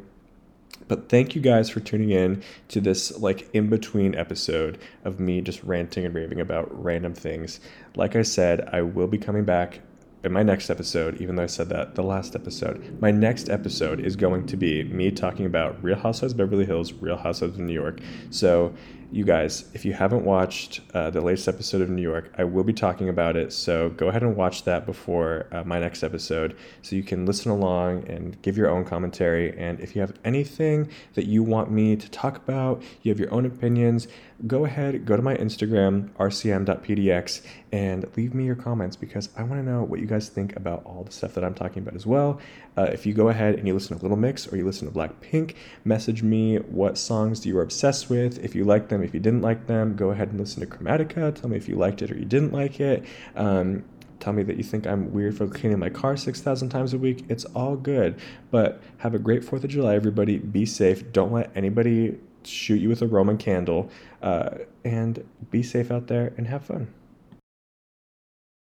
But 0.89 1.09
thank 1.09 1.35
you 1.35 1.41
guys 1.41 1.71
for 1.71 1.81
tuning 1.81 2.11
in 2.11 2.43
to 2.69 2.81
this 2.81 3.19
like 3.19 3.49
in 3.53 3.69
between 3.69 4.15
episode 4.15 4.79
of 5.05 5.21
me 5.21 5.41
just 5.41 5.63
ranting 5.63 6.05
and 6.05 6.15
raving 6.15 6.41
about 6.41 6.69
random 6.83 7.15
things. 7.15 7.61
Like 7.97 8.17
I 8.17 8.23
said, 8.23 8.69
I 8.73 8.83
will 8.83 9.07
be 9.07 9.19
coming 9.19 9.45
back 9.45 9.81
in 10.25 10.33
my 10.33 10.43
next 10.43 10.71
episode, 10.71 11.21
even 11.21 11.37
though 11.37 11.43
I 11.43 11.47
said 11.47 11.69
that 11.71 11.95
the 11.97 12.03
last 12.03 12.37
episode, 12.37 13.01
my 13.01 13.11
next 13.11 13.49
episode 13.49 13.99
is 14.01 14.15
going 14.15 14.47
to 14.47 14.57
be 14.57 14.85
me 14.85 15.11
talking 15.11 15.47
about 15.47 15.83
Real 15.83 15.97
Housewives 15.97 16.33
of 16.33 16.39
Beverly 16.39 16.65
Hills, 16.65 16.93
Real 16.93 17.17
Housewives 17.17 17.55
of 17.55 17.61
New 17.61 17.73
York. 17.73 17.99
So 18.31 18.73
you 19.13 19.25
guys, 19.25 19.67
if 19.75 19.85
you 19.85 19.93
haven't 19.93 20.25
watched 20.25 20.81
uh, 20.95 21.11
the 21.11 21.21
latest 21.21 21.47
episode 21.47 21.83
of 21.83 21.91
New 21.91 22.01
York, 22.01 22.33
I 22.39 22.45
will 22.45 22.65
be 22.65 22.73
talking 22.73 23.11
about 23.11 23.37
it. 23.37 23.53
So 23.53 23.91
go 23.91 24.09
ahead 24.09 24.23
and 24.23 24.35
watch 24.35 24.65
that 24.65 24.87
before 24.87 25.47
uh, 25.53 25.63
my 25.65 25.79
next 25.79 26.03
episode 26.03 26.57
so 26.81 26.97
you 26.97 27.03
can 27.03 27.27
listen 27.27 27.51
along 27.51 28.09
and 28.09 28.41
give 28.41 28.57
your 28.57 28.71
own 28.71 28.87
commentary. 28.87 29.57
And 29.59 29.79
if 29.81 29.95
you 29.95 30.01
have 30.01 30.15
anything 30.25 30.89
that 31.13 31.27
you 31.27 31.43
want 31.43 31.71
me 31.71 31.95
to 31.95 32.11
talk 32.11 32.39
about, 32.39 32.83
you 33.03 33.11
have 33.11 33.21
your 33.21 33.33
own 33.35 33.45
opinions, 33.45 34.09
go 34.47 34.65
ahead, 34.65 35.05
go 35.05 35.15
to 35.15 35.23
my 35.23 35.37
Instagram, 35.37 36.09
rcm.pdx, 36.13 37.43
and 37.71 38.07
leave 38.17 38.35
me 38.35 38.45
your 38.45 38.57
comments 38.57 38.97
because 38.97 39.29
I 39.37 39.43
want 39.43 39.63
to 39.65 39.71
know 39.71 39.83
what 39.83 40.01
you 40.01 40.07
guys 40.07 40.31
think 40.31 40.57
about 40.57 40.85
all 40.87 41.05
the 41.05 41.13
stuff 41.13 41.35
that 41.35 41.45
I'm 41.45 41.55
talking 41.55 41.83
about 41.83 41.95
as 41.95 42.07
well. 42.07 42.41
Uh, 42.77 42.83
if 42.85 43.05
you 43.05 43.13
go 43.13 43.29
ahead 43.29 43.57
and 43.57 43.67
you 43.67 43.75
listen 43.75 43.97
to 43.97 44.03
Little 44.03 44.17
Mix 44.17 44.51
or 44.51 44.57
you 44.57 44.65
listen 44.65 44.91
to 44.91 44.95
Blackpink, 44.95 45.55
message 45.85 46.23
me 46.23 46.57
what 46.57 46.97
songs 46.97 47.41
do 47.41 47.49
you 47.49 47.59
are 47.59 47.63
obsessed 47.63 48.09
with. 48.09 48.43
If 48.43 48.55
you 48.55 48.65
like 48.65 48.89
them, 48.89 49.03
if 49.03 49.13
you 49.13 49.21
didn't 49.21 49.43
like 49.43 49.67
them, 49.67 49.95
go 49.95 50.11
ahead 50.11 50.29
and 50.29 50.41
listen 50.41 50.61
to 50.61 50.67
Chromatica. 50.67 51.35
Tell 51.35 51.51
me 51.51 51.57
if 51.57 51.69
you 51.69 51.77
liked 51.77 52.03
it 52.03 52.11
or 52.11 52.17
you 52.17 52.25
didn't 52.25 52.53
like 52.53 52.81
it. 52.81 53.05
Um, 53.37 53.85
tell 54.21 54.33
me 54.33 54.43
that 54.45 54.57
you 54.57 54.63
think 54.63 54.87
I'm 54.87 55.13
weird 55.13 55.37
for 55.37 55.47
cleaning 55.47 55.79
my 55.79 55.91
car 55.91 56.17
6,000 56.17 56.69
times 56.71 56.95
a 56.95 56.99
week. 56.99 57.25
It's 57.29 57.45
all 57.47 57.77
good. 57.77 58.19
But 58.51 58.81
have 58.99 59.15
a 59.15 59.19
great 59.19 59.43
4th 59.43 59.65
of 59.65 59.71
July, 59.71 59.95
everybody. 59.95 60.39
Be 60.39 60.65
safe. 60.65 61.13
Don't 61.13 61.33
let 61.33 61.51
anybody 61.55 62.19
shoot 62.45 62.81
you 62.81 62.89
with 62.89 63.03
a 63.03 63.07
Roman 63.07 63.37
candle. 63.37 63.91
Uh, 64.23 64.59
and 64.85 65.27
be 65.51 65.63
safe 65.63 65.91
out 65.91 66.07
there 66.07 66.33
and 66.37 66.47
have 66.47 66.65
fun. 66.65 66.93